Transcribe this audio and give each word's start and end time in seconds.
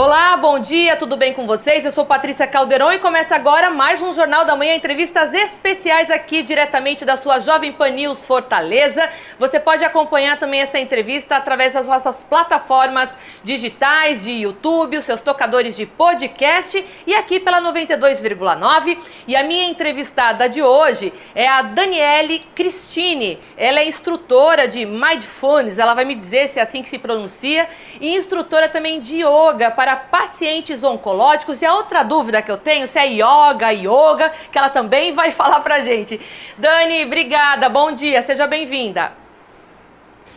Olá, 0.00 0.27
bom 0.38 0.60
dia, 0.60 0.96
tudo 0.96 1.16
bem 1.16 1.32
com 1.32 1.48
vocês? 1.48 1.84
Eu 1.84 1.90
sou 1.90 2.06
Patrícia 2.06 2.46
Calderon 2.46 2.92
e 2.92 3.00
começa 3.00 3.34
agora 3.34 3.72
mais 3.72 4.00
um 4.00 4.12
Jornal 4.12 4.44
da 4.44 4.54
Manhã, 4.54 4.76
entrevistas 4.76 5.34
especiais 5.34 6.12
aqui 6.12 6.44
diretamente 6.44 7.04
da 7.04 7.16
sua 7.16 7.40
Jovem 7.40 7.72
Pan 7.72 7.90
News 7.90 8.24
Fortaleza. 8.24 9.10
Você 9.36 9.58
pode 9.58 9.84
acompanhar 9.84 10.38
também 10.38 10.60
essa 10.60 10.78
entrevista 10.78 11.34
através 11.34 11.72
das 11.72 11.88
nossas 11.88 12.22
plataformas 12.22 13.18
digitais 13.42 14.22
de 14.22 14.30
YouTube, 14.30 14.98
os 14.98 15.04
seus 15.04 15.20
tocadores 15.20 15.74
de 15.74 15.86
podcast 15.86 16.86
e 17.04 17.16
aqui 17.16 17.40
pela 17.40 17.60
92,9. 17.60 18.96
E 19.26 19.34
a 19.34 19.42
minha 19.42 19.66
entrevistada 19.66 20.48
de 20.48 20.62
hoje 20.62 21.12
é 21.34 21.48
a 21.48 21.62
Daniele 21.62 22.46
Cristine. 22.54 23.40
Ela 23.56 23.80
é 23.80 23.88
instrutora 23.88 24.68
de 24.68 24.86
Mindfulness, 24.86 25.78
ela 25.78 25.94
vai 25.94 26.04
me 26.04 26.14
dizer 26.14 26.46
se 26.46 26.60
é 26.60 26.62
assim 26.62 26.80
que 26.80 26.88
se 26.88 26.98
pronuncia, 26.98 27.68
e 28.00 28.14
instrutora 28.14 28.68
também 28.68 29.00
de 29.00 29.24
yoga 29.24 29.72
para 29.72 29.88
para 29.96 30.27
pacientes 30.28 30.84
oncológicos. 30.84 31.62
E 31.62 31.66
a 31.66 31.74
outra 31.74 32.02
dúvida 32.02 32.42
que 32.42 32.50
eu 32.50 32.58
tenho, 32.58 32.86
se 32.86 32.98
é 32.98 33.06
yoga, 33.06 33.72
yoga, 33.72 34.30
que 34.52 34.58
ela 34.58 34.68
também 34.68 35.12
vai 35.16 35.30
falar 35.30 35.60
pra 35.60 35.80
gente. 35.80 36.20
Dani, 36.58 37.04
obrigada, 37.04 37.68
bom 37.70 37.90
dia, 37.90 38.22
seja 38.22 38.46
bem-vinda. 38.46 39.12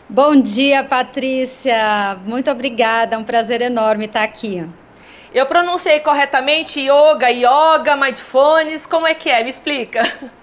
Bom 0.07 0.35
dia, 0.35 0.83
Patrícia. 0.83 2.17
Muito 2.25 2.49
obrigada, 2.49 3.15
é 3.15 3.17
um 3.17 3.23
prazer 3.23 3.61
enorme 3.61 4.05
estar 4.05 4.23
aqui. 4.23 4.65
Eu 5.33 5.45
pronunciei 5.45 5.99
corretamente 6.01 6.81
yoga, 6.81 7.29
yoga, 7.29 7.95
mindfulness, 7.95 8.85
como 8.85 9.07
é 9.07 9.13
que 9.13 9.29
é? 9.29 9.43
Me 9.43 9.49
explica. 9.49 10.31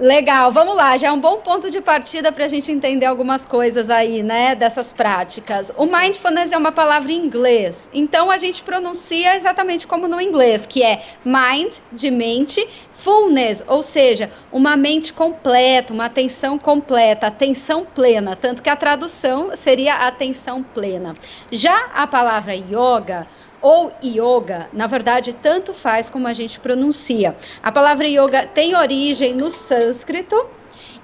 Legal, 0.00 0.50
vamos 0.50 0.76
lá. 0.76 0.96
Já 0.96 1.08
é 1.08 1.12
um 1.12 1.20
bom 1.20 1.42
ponto 1.42 1.70
de 1.70 1.78
partida 1.78 2.32
para 2.32 2.46
a 2.46 2.48
gente 2.48 2.72
entender 2.72 3.04
algumas 3.04 3.44
coisas 3.44 3.90
aí, 3.90 4.22
né, 4.22 4.54
dessas 4.54 4.94
práticas. 4.94 5.70
O 5.76 5.84
mindfulness 5.84 6.50
é 6.52 6.56
uma 6.56 6.72
palavra 6.72 7.12
em 7.12 7.22
inglês, 7.22 7.86
então 7.92 8.30
a 8.30 8.38
gente 8.38 8.62
pronuncia 8.62 9.36
exatamente 9.36 9.86
como 9.86 10.08
no 10.08 10.18
inglês, 10.18 10.64
que 10.64 10.82
é 10.82 11.02
mind, 11.22 11.74
de 11.92 12.10
mente, 12.10 12.66
fullness, 12.94 13.62
ou 13.66 13.82
seja, 13.82 14.30
uma 14.50 14.74
mente 14.74 15.12
completa, 15.12 15.92
uma 15.92 16.06
atenção 16.06 16.58
completa, 16.58 17.26
atenção 17.26 17.84
plena. 17.84 18.34
Tanto 18.34 18.62
que 18.62 18.70
a 18.70 18.76
tradução 18.76 19.54
seria 19.54 20.06
atenção 20.06 20.62
plena. 20.62 21.14
Já 21.52 21.90
a 21.94 22.06
palavra 22.06 22.54
yoga 22.54 23.26
ou 23.60 23.92
yoga, 24.02 24.68
na 24.72 24.86
verdade, 24.86 25.32
tanto 25.32 25.74
faz 25.74 26.08
como 26.08 26.26
a 26.26 26.32
gente 26.32 26.58
pronuncia. 26.60 27.36
A 27.62 27.70
palavra 27.70 28.08
yoga 28.08 28.46
tem 28.46 28.74
origem 28.74 29.34
no 29.34 29.50
sânscrito. 29.50 30.46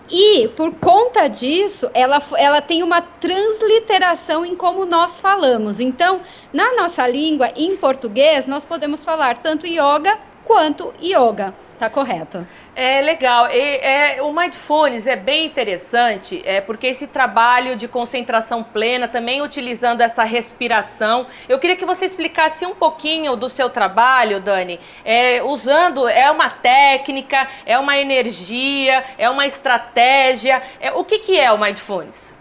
E 0.09 0.47
por 0.49 0.73
conta 0.75 1.27
disso, 1.27 1.91
ela, 1.93 2.23
ela 2.37 2.61
tem 2.61 2.85
uma 2.85 3.01
transliteração 3.01 4.47
em 4.47 4.55
como 4.55 4.87
nós 4.87 5.19
falamos. 5.19 5.81
Então, 5.81 6.21
na 6.53 6.77
nossa 6.77 7.09
língua, 7.09 7.51
em 7.57 7.77
português, 7.77 8.47
nós 8.47 8.65
podemos 8.65 9.05
falar 9.05 9.39
tanto 9.39 9.67
yoga 9.67 10.17
quanto 10.47 10.95
yoga. 11.03 11.53
Tá 11.79 11.91
correto. 11.91 12.47
É 12.75 13.03
legal. 13.03 13.51
E, 13.51 13.59
é, 13.59 14.23
o 14.23 14.33
Mindfulness 14.33 15.07
é 15.07 15.15
bem 15.15 15.45
interessante, 15.45 16.41
é, 16.45 16.59
porque 16.59 16.87
esse 16.87 17.07
trabalho 17.07 17.77
de 17.77 17.87
concentração 17.87 18.63
plena, 18.63 19.07
também 19.07 19.43
utilizando 19.43 20.01
essa 20.01 20.25
respiração. 20.25 21.27
Eu 21.47 21.59
queria 21.59 21.77
que 21.77 21.85
você 21.85 22.07
explicasse 22.07 22.65
um 22.65 22.75
pouquinho 22.75 23.37
do 23.37 23.49
seu 23.51 23.69
trabalho, 23.69 24.41
Dani, 24.41 24.81
é, 25.05 25.43
usando, 25.43 26.09
é 26.09 26.31
uma 26.31 26.49
técnica, 26.49 27.47
é 27.67 27.79
uma 27.79 27.99
energia, 27.99 29.05
é 29.19 29.29
uma 29.29 29.47
estratégia. 29.47 30.63
É, 30.81 30.93
o 30.93 31.05
que, 31.05 31.19
que 31.19 31.39
é 31.39 31.53
o 31.53 31.59
Mindfulness? 31.59 32.36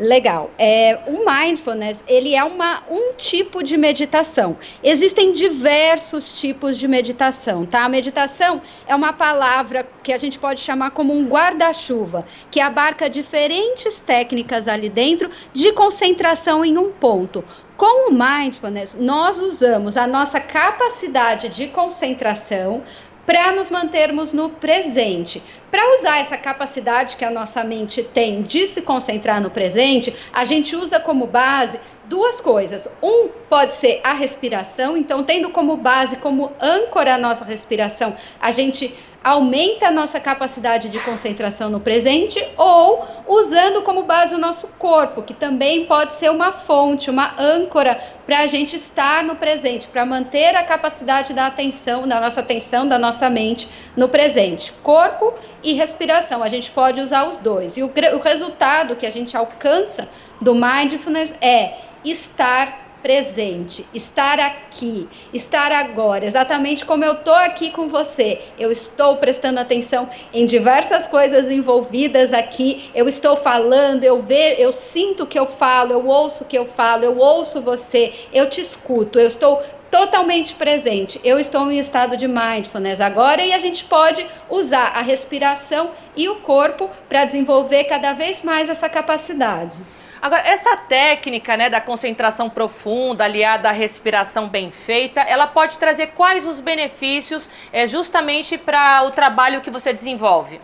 Legal. 0.00 0.50
É, 0.56 0.98
o 1.06 1.26
mindfulness, 1.26 2.02
ele 2.08 2.34
é 2.34 2.42
uma, 2.42 2.82
um 2.90 3.12
tipo 3.12 3.62
de 3.62 3.76
meditação. 3.76 4.56
Existem 4.82 5.30
diversos 5.30 6.40
tipos 6.40 6.78
de 6.78 6.88
meditação, 6.88 7.66
tá? 7.66 7.84
A 7.84 7.88
meditação 7.88 8.62
é 8.86 8.94
uma 8.94 9.12
palavra 9.12 9.86
que 10.02 10.10
a 10.10 10.16
gente 10.16 10.38
pode 10.38 10.60
chamar 10.60 10.92
como 10.92 11.12
um 11.12 11.28
guarda-chuva, 11.28 12.24
que 12.50 12.62
abarca 12.62 13.10
diferentes 13.10 14.00
técnicas 14.00 14.68
ali 14.68 14.88
dentro 14.88 15.30
de 15.52 15.70
concentração 15.72 16.64
em 16.64 16.78
um 16.78 16.90
ponto. 16.90 17.44
Com 17.76 18.10
o 18.10 18.12
mindfulness, 18.12 18.96
nós 18.98 19.38
usamos 19.38 19.98
a 19.98 20.06
nossa 20.06 20.40
capacidade 20.40 21.50
de 21.50 21.68
concentração 21.68 22.82
para 23.30 23.52
nos 23.52 23.70
mantermos 23.70 24.32
no 24.32 24.50
presente. 24.50 25.40
Para 25.70 25.94
usar 25.94 26.18
essa 26.18 26.36
capacidade 26.36 27.16
que 27.16 27.24
a 27.24 27.30
nossa 27.30 27.62
mente 27.62 28.02
tem 28.02 28.42
de 28.42 28.66
se 28.66 28.82
concentrar 28.82 29.40
no 29.40 29.52
presente, 29.52 30.12
a 30.32 30.44
gente 30.44 30.74
usa 30.74 30.98
como 30.98 31.28
base 31.28 31.78
duas 32.10 32.40
coisas. 32.40 32.88
Um 33.00 33.28
pode 33.48 33.72
ser 33.74 34.00
a 34.02 34.12
respiração, 34.12 34.96
então, 34.96 35.22
tendo 35.22 35.50
como 35.50 35.76
base, 35.76 36.16
como 36.16 36.50
âncora 36.60 37.14
a 37.14 37.18
nossa 37.18 37.44
respiração, 37.44 38.14
a 38.40 38.50
gente 38.50 38.92
aumenta 39.22 39.88
a 39.88 39.90
nossa 39.90 40.18
capacidade 40.18 40.88
de 40.88 40.98
concentração 40.98 41.68
no 41.68 41.78
presente, 41.78 42.42
ou 42.56 43.06
usando 43.28 43.82
como 43.82 44.02
base 44.04 44.34
o 44.34 44.38
nosso 44.38 44.66
corpo, 44.78 45.22
que 45.22 45.34
também 45.34 45.84
pode 45.84 46.14
ser 46.14 46.30
uma 46.30 46.52
fonte, 46.52 47.10
uma 47.10 47.34
âncora 47.38 48.00
para 48.26 48.40
a 48.40 48.46
gente 48.46 48.76
estar 48.76 49.22
no 49.22 49.36
presente, 49.36 49.86
para 49.86 50.06
manter 50.06 50.56
a 50.56 50.64
capacidade 50.64 51.34
da 51.34 51.46
atenção, 51.46 52.08
da 52.08 52.18
nossa 52.18 52.40
atenção, 52.40 52.88
da 52.88 52.98
nossa 52.98 53.28
mente 53.28 53.68
no 53.94 54.08
presente. 54.08 54.72
Corpo 54.82 55.34
e 55.62 55.74
respiração, 55.74 56.42
a 56.42 56.48
gente 56.48 56.70
pode 56.70 56.98
usar 57.00 57.28
os 57.28 57.38
dois. 57.38 57.76
E 57.76 57.82
o, 57.82 57.92
o 58.14 58.18
resultado 58.18 58.96
que 58.96 59.06
a 59.06 59.10
gente 59.10 59.36
alcança 59.36 60.08
do 60.40 60.54
mindfulness 60.54 61.34
é 61.42 61.89
estar 62.04 62.90
presente, 63.02 63.86
estar 63.94 64.38
aqui, 64.38 65.08
estar 65.32 65.72
agora, 65.72 66.24
exatamente 66.24 66.84
como 66.84 67.04
eu 67.04 67.14
estou 67.14 67.34
aqui 67.34 67.70
com 67.70 67.88
você. 67.88 68.40
Eu 68.58 68.70
estou 68.70 69.16
prestando 69.16 69.60
atenção 69.60 70.08
em 70.32 70.46
diversas 70.46 71.06
coisas 71.06 71.50
envolvidas 71.50 72.32
aqui. 72.32 72.90
Eu 72.94 73.08
estou 73.08 73.36
falando, 73.36 74.04
eu 74.04 74.20
vejo, 74.20 74.60
eu 74.60 74.72
sinto 74.72 75.22
o 75.22 75.26
que 75.26 75.38
eu 75.38 75.46
falo, 75.46 75.92
eu 75.92 76.06
ouço 76.06 76.44
o 76.44 76.46
que 76.46 76.58
eu 76.58 76.66
falo, 76.66 77.04
eu 77.04 77.18
ouço 77.18 77.62
você, 77.62 78.12
eu 78.32 78.48
te 78.48 78.60
escuto, 78.60 79.18
eu 79.18 79.28
estou 79.28 79.62
totalmente 79.90 80.54
presente. 80.54 81.20
Eu 81.24 81.38
estou 81.40 81.70
em 81.70 81.78
estado 81.78 82.16
de 82.16 82.28
mindfulness 82.28 83.00
agora 83.00 83.42
e 83.42 83.52
a 83.52 83.58
gente 83.58 83.84
pode 83.84 84.24
usar 84.48 84.92
a 84.94 85.00
respiração 85.00 85.90
e 86.16 86.28
o 86.28 86.36
corpo 86.36 86.88
para 87.08 87.24
desenvolver 87.24 87.84
cada 87.84 88.12
vez 88.12 88.42
mais 88.42 88.68
essa 88.68 88.88
capacidade. 88.88 89.76
Agora, 90.22 90.42
essa 90.46 90.76
técnica 90.76 91.56
né, 91.56 91.70
da 91.70 91.80
concentração 91.80 92.50
profunda, 92.50 93.24
aliada 93.24 93.70
à 93.70 93.72
respiração 93.72 94.48
bem 94.48 94.70
feita, 94.70 95.22
ela 95.22 95.46
pode 95.46 95.78
trazer 95.78 96.08
quais 96.08 96.46
os 96.46 96.60
benefícios 96.60 97.48
é, 97.72 97.86
justamente 97.86 98.58
para 98.58 99.02
o 99.04 99.10
trabalho 99.12 99.62
que 99.62 99.70
você 99.70 99.94
desenvolve? 99.94 100.60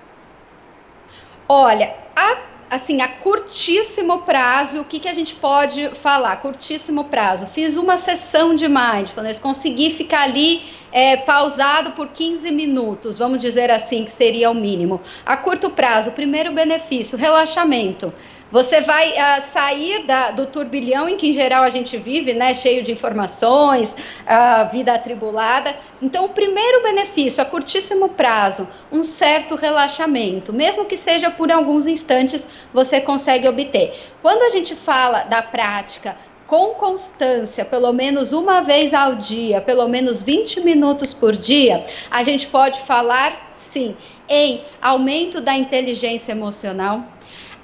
Olha, 1.48 1.94
a, 2.14 2.36
assim, 2.68 3.00
a 3.00 3.08
curtíssimo 3.08 4.22
prazo, 4.22 4.82
o 4.82 4.84
que, 4.84 5.00
que 5.00 5.08
a 5.08 5.14
gente 5.14 5.34
pode 5.34 5.88
falar? 5.94 6.36
Curtíssimo 6.36 7.04
prazo. 7.04 7.46
Fiz 7.46 7.78
uma 7.78 7.96
sessão 7.96 8.54
de 8.54 8.68
mindfulness, 8.68 9.38
consegui 9.38 9.90
ficar 9.90 10.24
ali 10.24 10.64
é, 10.92 11.16
pausado 11.16 11.92
por 11.92 12.08
15 12.08 12.50
minutos, 12.50 13.18
vamos 13.18 13.40
dizer 13.40 13.70
assim, 13.70 14.04
que 14.04 14.10
seria 14.10 14.50
o 14.50 14.54
mínimo. 14.54 15.00
A 15.24 15.36
curto 15.36 15.70
prazo, 15.70 16.10
o 16.10 16.12
primeiro 16.12 16.52
benefício, 16.52 17.16
relaxamento. 17.16 18.12
Você 18.50 18.80
vai 18.80 19.10
uh, 19.10 19.42
sair 19.52 20.06
da, 20.06 20.30
do 20.30 20.46
turbilhão 20.46 21.08
em 21.08 21.16
que, 21.16 21.30
em 21.30 21.32
geral, 21.32 21.64
a 21.64 21.70
gente 21.70 21.96
vive, 21.96 22.32
né, 22.32 22.54
cheio 22.54 22.82
de 22.82 22.92
informações, 22.92 23.92
uh, 23.94 24.70
vida 24.70 24.94
atribulada. 24.94 25.74
Então, 26.00 26.24
o 26.24 26.28
primeiro 26.28 26.82
benefício, 26.82 27.42
a 27.42 27.44
curtíssimo 27.44 28.08
prazo, 28.10 28.68
um 28.92 29.02
certo 29.02 29.56
relaxamento, 29.56 30.52
mesmo 30.52 30.84
que 30.84 30.96
seja 30.96 31.28
por 31.28 31.50
alguns 31.50 31.88
instantes, 31.88 32.46
você 32.72 33.00
consegue 33.00 33.48
obter. 33.48 33.92
Quando 34.22 34.42
a 34.42 34.50
gente 34.50 34.76
fala 34.76 35.24
da 35.24 35.42
prática 35.42 36.16
com 36.46 36.74
constância, 36.74 37.64
pelo 37.64 37.92
menos 37.92 38.32
uma 38.32 38.60
vez 38.60 38.94
ao 38.94 39.16
dia, 39.16 39.60
pelo 39.60 39.88
menos 39.88 40.22
20 40.22 40.60
minutos 40.60 41.12
por 41.12 41.34
dia, 41.34 41.84
a 42.08 42.22
gente 42.22 42.46
pode 42.46 42.80
falar, 42.82 43.50
sim, 43.50 43.96
em 44.28 44.62
aumento 44.80 45.40
da 45.40 45.54
inteligência 45.56 46.30
emocional 46.30 47.15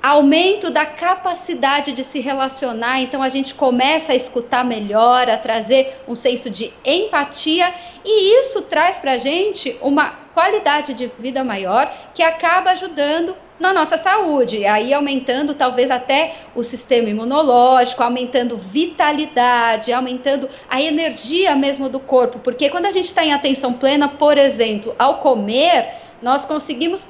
aumento 0.02 0.69
da 0.69 0.84
capacidade 0.84 1.93
de 1.93 2.02
se 2.02 2.19
relacionar, 2.19 3.00
então 3.00 3.22
a 3.22 3.28
gente 3.28 3.54
começa 3.54 4.12
a 4.12 4.16
escutar 4.16 4.64
melhor, 4.64 5.31
a 5.31 5.37
trazer 5.37 6.02
um 6.08 6.16
senso 6.16 6.50
de 6.50 6.72
empatia, 6.84 7.72
e 8.04 8.40
isso 8.40 8.62
traz 8.62 8.99
para 8.99 9.12
a 9.12 9.19
gente 9.19 9.76
uma 9.81 10.10
qualidade 10.34 10.94
de 10.94 11.10
vida 11.19 11.44
maior 11.44 11.93
que 12.12 12.22
acaba 12.22 12.70
ajudando 12.70 13.37
na 13.60 13.72
nossa 13.72 13.96
saúde, 13.96 14.66
aí 14.66 14.93
aumentando 14.93 15.54
talvez 15.54 15.88
até 15.88 16.34
o 16.52 16.64
sistema 16.64 17.08
imunológico, 17.08 18.02
aumentando 18.02 18.56
vitalidade, 18.56 19.93
aumentando 19.93 20.48
a 20.69 20.82
energia 20.82 21.55
mesmo 21.55 21.88
do 21.88 22.00
corpo, 22.00 22.40
porque 22.40 22.69
quando 22.70 22.87
a 22.87 22.90
gente 22.90 23.05
está 23.05 23.25
em 23.25 23.32
atenção 23.32 23.72
plena, 23.75 24.08
por 24.08 24.37
exemplo, 24.37 24.96
ao 24.98 25.19
comer, 25.19 25.94
nós 26.22 26.46
conseguimos 26.46 27.02
uh, 27.05 27.08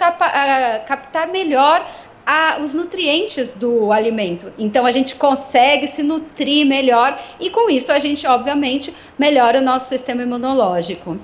captar 0.86 1.28
melhor 1.28 1.86
a, 2.26 2.58
os 2.60 2.74
nutrientes 2.74 3.52
do 3.52 3.92
alimento. 3.92 4.52
Então 4.58 4.86
a 4.86 4.92
gente 4.92 5.14
consegue 5.14 5.88
se 5.88 6.02
nutrir 6.02 6.66
melhor 6.66 7.20
e 7.40 7.50
com 7.50 7.68
isso 7.68 7.90
a 7.92 7.98
gente, 7.98 8.26
obviamente, 8.26 8.94
melhora 9.18 9.58
o 9.58 9.62
nosso 9.62 9.88
sistema 9.88 10.22
imunológico. 10.22 11.18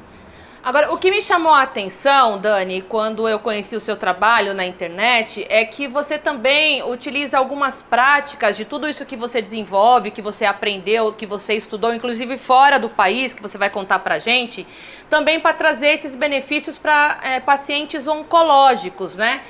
Agora, 0.69 0.93
o 0.93 0.99
que 0.99 1.11
me 1.11 1.23
chamou 1.23 1.55
a 1.55 1.63
atenção, 1.63 2.37
Dani, 2.37 2.83
quando 2.83 3.29
eu 3.29 3.39
conheci 3.39 3.75
o 3.75 3.81
seu 3.81 3.97
trabalho 3.97 4.53
na 4.53 4.67
internet, 4.67 5.47
é 5.49 5.65
que 5.65 5.87
você 5.87 6.19
também 6.19 6.83
utiliza 6.83 7.39
algumas 7.39 7.83
práticas 7.83 8.57
de 8.57 8.65
tudo 8.65 8.87
isso 8.89 9.07
que 9.07 9.17
você 9.17 9.41
desenvolve, 9.41 10.11
que 10.11 10.21
você 10.21 10.45
aprendeu, 10.45 11.13
que 11.13 11.25
você 11.25 11.55
estudou, 11.55 11.95
inclusive 11.95 12.37
fora 12.37 12.79
do 12.79 12.89
país, 12.91 13.33
que 13.33 13.41
você 13.41 13.57
vai 13.57 13.71
contar 13.71 14.01
pra 14.01 14.19
gente, 14.19 14.67
também 15.09 15.39
para 15.41 15.55
trazer 15.55 15.89
esses 15.89 16.15
benefícios 16.15 16.77
para 16.77 17.19
é, 17.23 17.41
pacientes 17.41 18.07
oncológicos, 18.07 19.17
né? 19.17 19.41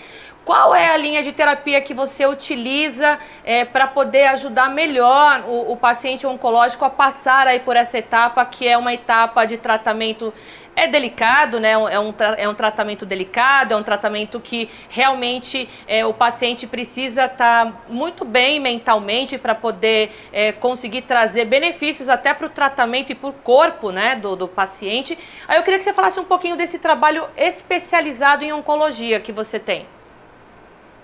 Qual 0.48 0.74
é 0.74 0.88
a 0.88 0.96
linha 0.96 1.22
de 1.22 1.30
terapia 1.30 1.78
que 1.78 1.92
você 1.92 2.24
utiliza 2.24 3.18
é, 3.44 3.66
para 3.66 3.86
poder 3.86 4.28
ajudar 4.28 4.70
melhor 4.70 5.44
o, 5.46 5.72
o, 5.72 5.76
paciente 5.76 6.26
oncológico 6.26 6.86
a 6.86 6.88
passar 6.88 7.46
aí 7.46 7.60
por 7.60 7.76
essa 7.76 7.98
etapa, 7.98 8.42
que 8.46 8.66
é 8.66 8.78
uma 8.78 8.94
etapa 8.94 9.44
de 9.44 9.58
tratamento 9.58 10.32
é 10.74 10.86
delicado, 10.88 11.60
né? 11.60 11.72
É 11.72 12.00
um, 12.00 12.14
é 12.38 12.48
um 12.48 12.54
tratamento 12.54 13.04
delicado, 13.04 13.74
é 13.74 13.76
um 13.76 13.82
tratamento 13.82 14.40
que 14.40 14.70
realmente 14.88 15.68
é, 15.86 16.06
o 16.06 16.14
paciente 16.14 16.66
precisa 16.66 17.26
estar 17.26 17.66
tá 17.66 17.82
muito 17.86 18.24
bem 18.24 18.58
mentalmente 18.58 19.36
para 19.36 19.54
poder 19.54 20.12
é, 20.32 20.50
conseguir 20.52 21.02
trazer 21.02 21.44
benefícios 21.44 22.08
até 22.08 22.32
para 22.32 22.46
o 22.46 22.48
tratamento 22.48 23.12
e 23.12 23.14
para 23.14 23.28
o 23.28 23.34
corpo 23.34 23.90
né, 23.90 24.16
do, 24.16 24.34
do 24.34 24.48
paciente. 24.48 25.18
Aí 25.46 25.58
eu 25.58 25.62
queria 25.62 25.78
que 25.78 25.84
você 25.84 25.92
falasse 25.92 26.18
um 26.18 26.24
pouquinho 26.24 26.56
desse 26.56 26.78
trabalho 26.78 27.28
especializado 27.36 28.46
em 28.46 28.52
oncologia 28.54 29.20
que 29.20 29.30
você 29.30 29.58
tem. 29.58 29.97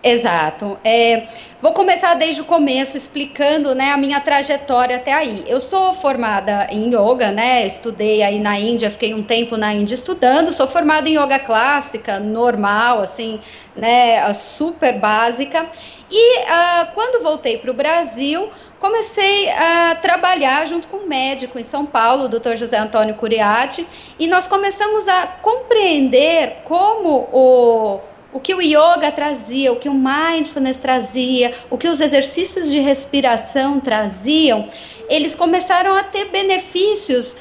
Exato. 0.05 0.79
É, 0.85 1.29
vou 1.63 1.73
começar 1.73 2.13
desde 2.13 2.43
o 2.43 2.45
começo 2.45 2.95
explicando 2.95 3.75
né, 3.75 3.91
a 3.91 3.97
minha 3.97 4.21
trajetória 4.21 4.97
até 4.97 5.15
aí. 5.15 5.43
Eu 5.47 5.61
sou 5.61 5.95
formada 5.95 6.69
em 6.71 6.91
yoga, 6.91 7.33
né? 7.33 7.67
Estudei 7.67 8.23
aí 8.23 8.39
na 8.39 8.59
Índia, 8.59 8.91
fiquei 8.91 9.15
um 9.15 9.23
tempo 9.23 9.57
na 9.57 9.73
Índia 9.73 9.95
estudando. 9.95 10.53
Sou 10.53 10.69
formada 10.69 11.09
em 11.09 11.17
yoga 11.19 11.39
clássica, 11.39 12.21
normal, 12.21 13.01
assim, 13.01 13.41
né? 13.75 14.31
Super 14.35 14.99
básica. 14.99 15.67
E 16.11 16.41
uh, 16.41 16.93
quando 16.93 17.23
voltei 17.23 17.57
para 17.57 17.71
o 17.71 17.75
Brasil, 17.75 18.51
comecei 18.79 19.49
a 19.53 19.95
trabalhar 19.95 20.67
junto 20.67 20.87
com 20.89 20.99
um 20.99 21.07
médico 21.07 21.59
em 21.59 21.65
São 21.65 21.87
Paulo, 21.87 22.25
o 22.25 22.29
Dr. 22.29 22.57
José 22.57 22.77
Antônio 22.77 23.15
Curiati, 23.15 23.87
e 24.19 24.27
nós 24.27 24.47
começamos 24.47 25.09
a 25.09 25.27
compreender 25.27 26.59
como 26.67 27.27
o 27.33 28.01
o 28.35 28.41
que 28.41 28.53
o 28.53 28.61
yoga 28.61 29.13
trazia, 29.13 29.73
o 29.73 29.77
que 29.77 29.89
o 29.89 29.95
mindfulness 29.95 30.77
trazia, 30.77 31.55
o 31.71 31.79
que 31.79 31.87
os 31.89 32.01
exercícios 32.01 32.69
de 32.69 32.81
respiração 32.81 33.79
traziam, 33.79 34.69
eles 35.09 35.37
começaram 35.37 35.95
a 35.95 36.03
ter 36.03 36.25
benefícios 36.27 37.37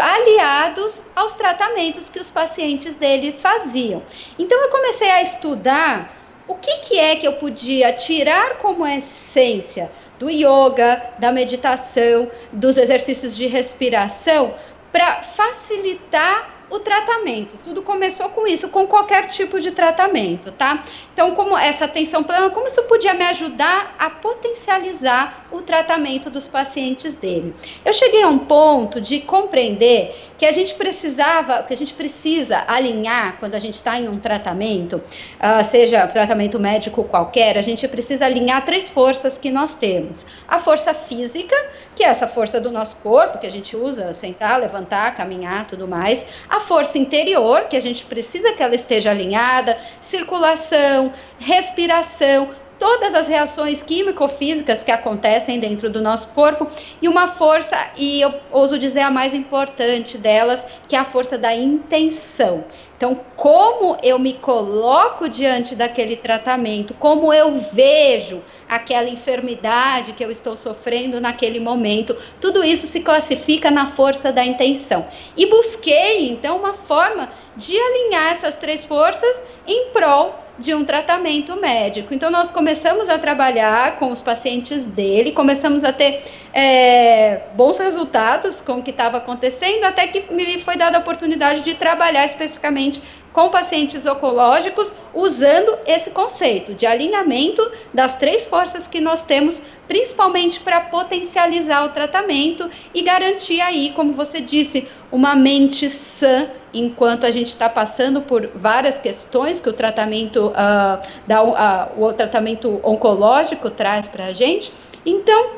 aliados 0.00 1.00
aos 1.14 1.34
tratamentos 1.34 2.08
que 2.08 2.18
os 2.18 2.30
pacientes 2.30 2.94
dele 2.94 3.32
faziam. 3.32 4.02
Então 4.38 4.58
eu 4.62 4.70
comecei 4.70 5.10
a 5.10 5.22
estudar 5.22 6.16
o 6.48 6.54
que, 6.54 6.78
que 6.78 6.98
é 6.98 7.16
que 7.16 7.28
eu 7.28 7.34
podia 7.34 7.92
tirar 7.92 8.56
como 8.56 8.86
essência 8.86 9.92
do 10.18 10.30
yoga, 10.30 11.02
da 11.18 11.30
meditação, 11.30 12.30
dos 12.50 12.78
exercícios 12.78 13.36
de 13.36 13.46
respiração 13.46 14.54
para 14.90 15.22
facilitar 15.22 16.59
o 16.70 16.78
tratamento. 16.78 17.58
Tudo 17.62 17.82
começou 17.82 18.28
com 18.30 18.46
isso, 18.46 18.68
com 18.68 18.86
qualquer 18.86 19.26
tipo 19.26 19.60
de 19.60 19.72
tratamento, 19.72 20.52
tá? 20.52 20.84
Então, 21.12 21.34
como 21.34 21.58
essa 21.58 21.84
atenção 21.84 22.22
plena, 22.22 22.50
como 22.50 22.68
isso 22.68 22.82
podia 22.84 23.12
me 23.12 23.24
ajudar 23.24 23.94
a 23.98 24.08
potencializar 24.08 25.46
o 25.50 25.60
tratamento 25.60 26.30
dos 26.30 26.46
pacientes 26.46 27.14
dele? 27.14 27.54
Eu 27.84 27.92
cheguei 27.92 28.22
a 28.22 28.28
um 28.28 28.38
ponto 28.38 29.00
de 29.00 29.20
compreender 29.20 30.14
que 30.38 30.46
a 30.46 30.52
gente 30.52 30.74
precisava, 30.74 31.62
que 31.64 31.74
a 31.74 31.76
gente 31.76 31.92
precisa 31.92 32.64
alinhar 32.66 33.36
quando 33.38 33.54
a 33.54 33.58
gente 33.58 33.74
está 33.74 34.00
em 34.00 34.08
um 34.08 34.18
tratamento, 34.18 34.96
uh, 34.96 35.62
seja 35.62 36.06
tratamento 36.06 36.58
médico 36.58 37.04
qualquer, 37.04 37.58
a 37.58 37.62
gente 37.62 37.86
precisa 37.86 38.24
alinhar 38.24 38.64
três 38.64 38.88
forças 38.88 39.36
que 39.36 39.50
nós 39.50 39.74
temos: 39.74 40.26
a 40.48 40.58
força 40.58 40.94
física, 40.94 41.54
que 41.94 42.02
é 42.02 42.06
essa 42.06 42.26
força 42.26 42.58
do 42.58 42.70
nosso 42.70 42.96
corpo 42.96 43.38
que 43.38 43.46
a 43.46 43.50
gente 43.50 43.76
usa, 43.76 44.14
sentar, 44.14 44.58
levantar, 44.58 45.14
caminhar, 45.14 45.66
tudo 45.66 45.86
mais, 45.86 46.24
a 46.48 46.59
força 46.60 46.98
interior, 46.98 47.64
que 47.64 47.76
a 47.76 47.80
gente 47.80 48.04
precisa 48.04 48.52
que 48.52 48.62
ela 48.62 48.74
esteja 48.74 49.10
alinhada, 49.10 49.78
circulação, 50.00 51.12
respiração, 51.38 52.50
todas 52.80 53.14
as 53.14 53.28
reações 53.28 53.82
químico-físicas 53.82 54.82
que 54.82 54.90
acontecem 54.90 55.60
dentro 55.60 55.90
do 55.90 56.00
nosso 56.00 56.28
corpo 56.28 56.66
e 57.00 57.06
uma 57.06 57.28
força, 57.28 57.76
e 57.96 58.22
eu 58.22 58.34
ouso 58.50 58.78
dizer 58.78 59.00
a 59.00 59.10
mais 59.10 59.34
importante 59.34 60.16
delas, 60.16 60.66
que 60.88 60.96
é 60.96 60.98
a 60.98 61.04
força 61.04 61.36
da 61.36 61.54
intenção. 61.54 62.64
Então, 62.96 63.18
como 63.34 63.96
eu 64.02 64.18
me 64.18 64.34
coloco 64.34 65.26
diante 65.26 65.74
daquele 65.74 66.16
tratamento, 66.16 66.92
como 66.92 67.32
eu 67.32 67.58
vejo 67.58 68.42
aquela 68.68 69.08
enfermidade 69.08 70.12
que 70.12 70.22
eu 70.22 70.30
estou 70.30 70.54
sofrendo 70.54 71.18
naquele 71.18 71.58
momento, 71.58 72.14
tudo 72.40 72.62
isso 72.62 72.86
se 72.86 73.00
classifica 73.00 73.70
na 73.70 73.86
força 73.86 74.30
da 74.30 74.44
intenção. 74.44 75.06
E 75.34 75.46
busquei, 75.46 76.28
então, 76.28 76.58
uma 76.58 76.74
forma 76.74 77.30
de 77.56 77.78
alinhar 77.78 78.32
essas 78.32 78.56
três 78.56 78.84
forças 78.84 79.40
em 79.66 79.90
prol 79.90 80.38
de 80.60 80.74
um 80.74 80.84
tratamento 80.84 81.56
médico. 81.56 82.12
Então, 82.12 82.30
nós 82.30 82.50
começamos 82.50 83.08
a 83.08 83.18
trabalhar 83.18 83.98
com 83.98 84.12
os 84.12 84.20
pacientes 84.20 84.84
dele, 84.84 85.32
começamos 85.32 85.82
a 85.84 85.92
ter 85.92 86.22
é, 86.52 87.40
bons 87.54 87.78
resultados 87.78 88.60
com 88.60 88.74
o 88.74 88.82
que 88.82 88.90
estava 88.90 89.16
acontecendo, 89.16 89.84
até 89.84 90.06
que 90.06 90.32
me 90.32 90.60
foi 90.62 90.76
dada 90.76 90.98
a 90.98 91.00
oportunidade 91.00 91.62
de 91.62 91.74
trabalhar 91.74 92.26
especificamente 92.26 93.00
com 93.32 93.48
pacientes 93.48 94.04
oncológicos, 94.06 94.92
usando 95.14 95.78
esse 95.86 96.10
conceito 96.10 96.74
de 96.74 96.84
alinhamento 96.84 97.62
das 97.94 98.16
três 98.16 98.46
forças 98.46 98.86
que 98.86 99.00
nós 99.00 99.24
temos, 99.24 99.62
principalmente 99.86 100.60
para 100.60 100.80
potencializar 100.80 101.84
o 101.84 101.90
tratamento 101.90 102.68
e 102.92 103.02
garantir 103.02 103.60
aí, 103.60 103.92
como 103.94 104.14
você 104.14 104.40
disse, 104.40 104.86
uma 105.12 105.36
mente 105.36 105.88
sã 105.90 106.50
enquanto 106.72 107.26
a 107.26 107.30
gente 107.30 107.48
está 107.48 107.68
passando 107.68 108.22
por 108.22 108.48
várias 108.54 108.98
questões 108.98 109.60
que 109.60 109.68
o 109.68 109.72
tratamento, 109.72 110.48
uh, 110.48 111.06
da, 111.26 111.42
uh, 111.42 112.02
o 112.02 112.12
tratamento 112.12 112.80
oncológico 112.82 113.70
traz 113.70 114.06
para 114.06 114.26
a 114.26 114.32
gente. 114.32 114.72
Então, 115.04 115.52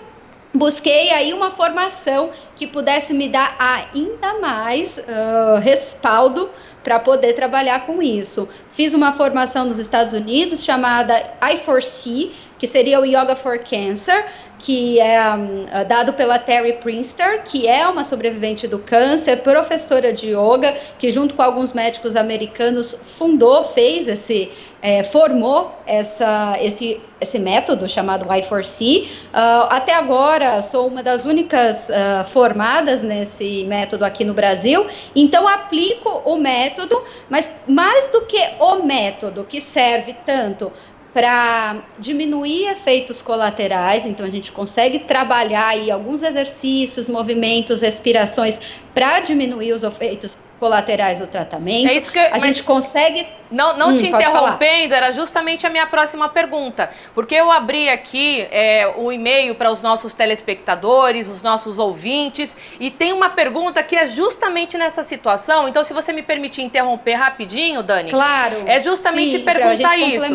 busquei 0.55 1.11
aí 1.11 1.33
uma 1.33 1.51
formação 1.51 2.31
que 2.57 2.67
pudesse 2.67 3.13
me 3.13 3.29
dar 3.29 3.57
ainda 3.59 4.41
mais 4.41 4.99
uh, 4.99 5.59
respaldo 5.61 6.51
para 6.83 6.99
poder 6.99 7.35
trabalhar 7.35 7.87
com 7.87 8.03
isso. 8.03 8.49
Fiz 8.71 8.93
uma 8.93 9.13
formação 9.13 9.65
nos 9.65 9.79
Estados 9.79 10.13
Unidos 10.13 10.65
chamada 10.65 11.15
I4C, 11.41 12.31
que 12.63 12.69
seria 12.69 13.01
o 13.01 13.05
Yoga 13.05 13.35
for 13.35 13.59
Cancer, 13.59 14.25
que 14.57 15.01
é 15.01 15.21
um, 15.35 15.67
dado 15.89 16.13
pela 16.13 16.39
Terry 16.39 16.75
Prinster, 16.75 17.43
que 17.43 17.67
é 17.67 17.85
uma 17.89 18.05
sobrevivente 18.05 18.69
do 18.69 18.79
câncer, 18.79 19.39
professora 19.39 20.13
de 20.13 20.29
yoga, 20.29 20.73
que 20.97 21.11
junto 21.11 21.35
com 21.35 21.43
alguns 21.43 21.73
médicos 21.73 22.15
americanos 22.15 22.97
fundou, 23.03 23.65
fez 23.65 24.07
esse, 24.07 24.53
é, 24.81 25.03
formou 25.03 25.73
essa, 25.85 26.57
esse, 26.61 27.01
esse 27.21 27.41
método 27.41 27.89
chamado 27.89 28.27
Y4C. 28.27 29.07
Uh, 29.07 29.67
até 29.69 29.95
agora 29.95 30.63
sou 30.63 30.87
uma 30.87 31.03
das 31.03 31.25
únicas 31.25 31.89
uh, 31.89 32.25
formadas 32.27 33.03
nesse 33.03 33.65
método 33.65 34.05
aqui 34.05 34.25
no 34.25 34.35
Brasil, 34.35 34.87
então 35.17 35.49
aplico 35.49 36.23
o 36.25 36.37
método, 36.37 37.03
mas 37.29 37.51
mais 37.67 38.07
do 38.13 38.27
que 38.27 38.41
o 38.61 38.85
método 38.85 39.45
que 39.45 39.61
serve 39.61 40.15
tanto 40.25 40.71
para 41.13 41.83
diminuir 41.99 42.69
efeitos 42.69 43.21
colaterais, 43.21 44.07
então 44.07 44.25
a 44.25 44.31
gente 44.31 44.51
consegue 44.51 45.01
trabalhar 45.01 45.69
aí 45.69 45.91
alguns 45.91 46.23
exercícios, 46.23 47.07
movimentos, 47.07 47.83
respirações 47.83 48.59
para 48.95 49.21
diminuir 49.21 49.73
os 49.73 49.83
efeitos 49.83 50.39
colaterais 50.59 51.19
do 51.19 51.27
tratamento. 51.27 51.89
É 51.89 51.95
isso 51.95 52.11
que 52.11 52.19
a 52.19 52.39
gente 52.39 52.63
consegue 52.63 53.27
não, 53.53 53.77
não 53.77 53.89
hum, 53.91 53.97
te 53.97 54.09
interrompendo, 54.09 54.95
era 54.95 55.13
justamente 55.13 55.67
a 55.67 55.71
minha 55.71 55.87
próxima 55.87 56.29
pergunta. 56.29 56.91
Porque 57.15 57.35
eu 57.35 57.53
abri 57.53 57.89
aqui 57.89 58.47
é, 58.51 58.93
o 58.97 59.13
e-mail 59.13 59.55
para 59.55 59.71
os 59.71 59.83
nossos 59.83 60.15
telespectadores, 60.15 61.29
os 61.29 61.43
nossos 61.43 61.79
ouvintes, 61.79 62.57
e 62.81 62.91
tem 62.91 63.13
uma 63.13 63.31
pergunta 63.31 63.83
que 63.83 63.95
é 63.95 64.07
justamente 64.07 64.79
nessa 64.79 65.05
situação. 65.05 65.69
Então, 65.69 65.85
se 65.85 65.93
você 65.93 66.13
me 66.13 66.23
permitir 66.23 66.63
interromper 66.63 67.15
rapidinho, 67.15 67.83
Dani. 67.83 68.11
Claro. 68.11 68.65
É 68.67 68.79
justamente 68.79 69.39
sim, 69.39 69.45
perguntar 69.45 69.97
isso. 69.97 70.27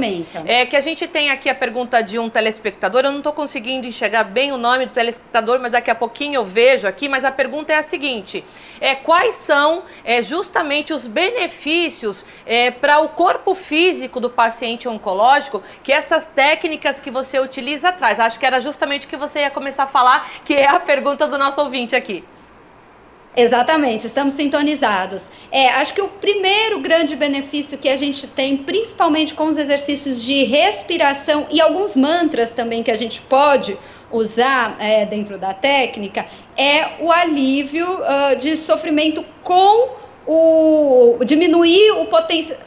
É 0.45 0.65
que 0.65 0.75
a 0.75 0.81
gente 0.81 1.07
tem 1.07 1.31
aqui 1.31 1.49
a 1.49 1.55
pergunta 1.55 2.01
de 2.01 2.19
um 2.19 2.29
telespectador. 2.29 3.03
Eu 3.03 3.11
não 3.11 3.17
estou 3.17 3.33
conseguindo 3.33 3.87
enxergar 3.87 4.23
bem 4.23 4.51
o 4.51 4.57
nome 4.57 4.85
do 4.85 4.93
telespectador, 4.93 5.59
mas 5.59 5.71
daqui 5.71 5.89
a 5.89 5.95
pouquinho 5.95 6.35
eu 6.35 6.45
vejo 6.45 6.87
aqui. 6.87 7.09
Mas 7.09 7.25
a 7.25 7.31
pergunta 7.31 7.73
é 7.73 7.77
a 7.77 7.83
seguinte: 7.83 8.43
é, 8.79 8.95
quais 8.95 9.35
são 9.35 9.83
é, 10.03 10.21
justamente 10.21 10.93
os 10.93 11.07
benefícios 11.07 12.25
é, 12.45 12.69
para 12.71 12.99
o 12.99 13.06
o 13.07 13.09
corpo 13.09 13.55
físico 13.55 14.19
do 14.19 14.29
paciente 14.29 14.87
oncológico 14.87 15.63
que 15.81 15.93
essas 15.93 16.27
técnicas 16.27 16.99
que 16.99 17.09
você 17.09 17.39
utiliza 17.39 17.91
traz. 17.91 18.19
Acho 18.19 18.37
que 18.37 18.45
era 18.45 18.59
justamente 18.59 19.07
o 19.07 19.09
que 19.09 19.17
você 19.17 19.39
ia 19.39 19.49
começar 19.49 19.83
a 19.83 19.87
falar, 19.87 20.29
que 20.43 20.53
é 20.53 20.67
a 20.67 20.79
pergunta 20.79 21.25
do 21.25 21.37
nosso 21.37 21.61
ouvinte 21.61 21.95
aqui. 21.95 22.23
Exatamente, 23.35 24.07
estamos 24.07 24.33
sintonizados. 24.33 25.29
É, 25.51 25.69
acho 25.69 25.93
que 25.93 26.01
o 26.01 26.07
primeiro 26.07 26.79
grande 26.79 27.15
benefício 27.15 27.77
que 27.77 27.87
a 27.87 27.95
gente 27.95 28.25
tem, 28.25 28.57
principalmente 28.57 29.35
com 29.35 29.45
os 29.45 29.57
exercícios 29.57 30.21
de 30.21 30.43
respiração 30.43 31.45
e 31.51 31.61
alguns 31.61 31.95
mantras 31.95 32.51
também 32.51 32.81
que 32.81 32.89
a 32.89 32.97
gente 32.97 33.21
pode 33.21 33.77
usar 34.11 34.75
é, 34.79 35.05
dentro 35.05 35.37
da 35.37 35.53
técnica, 35.53 36.25
é 36.57 36.99
o 36.99 37.11
alívio 37.11 37.87
uh, 37.87 38.35
de 38.39 38.57
sofrimento 38.57 39.23
com 39.43 39.89
o 40.25 41.19
diminuir 41.23 41.91
o 41.91 42.05
potencial 42.05 42.57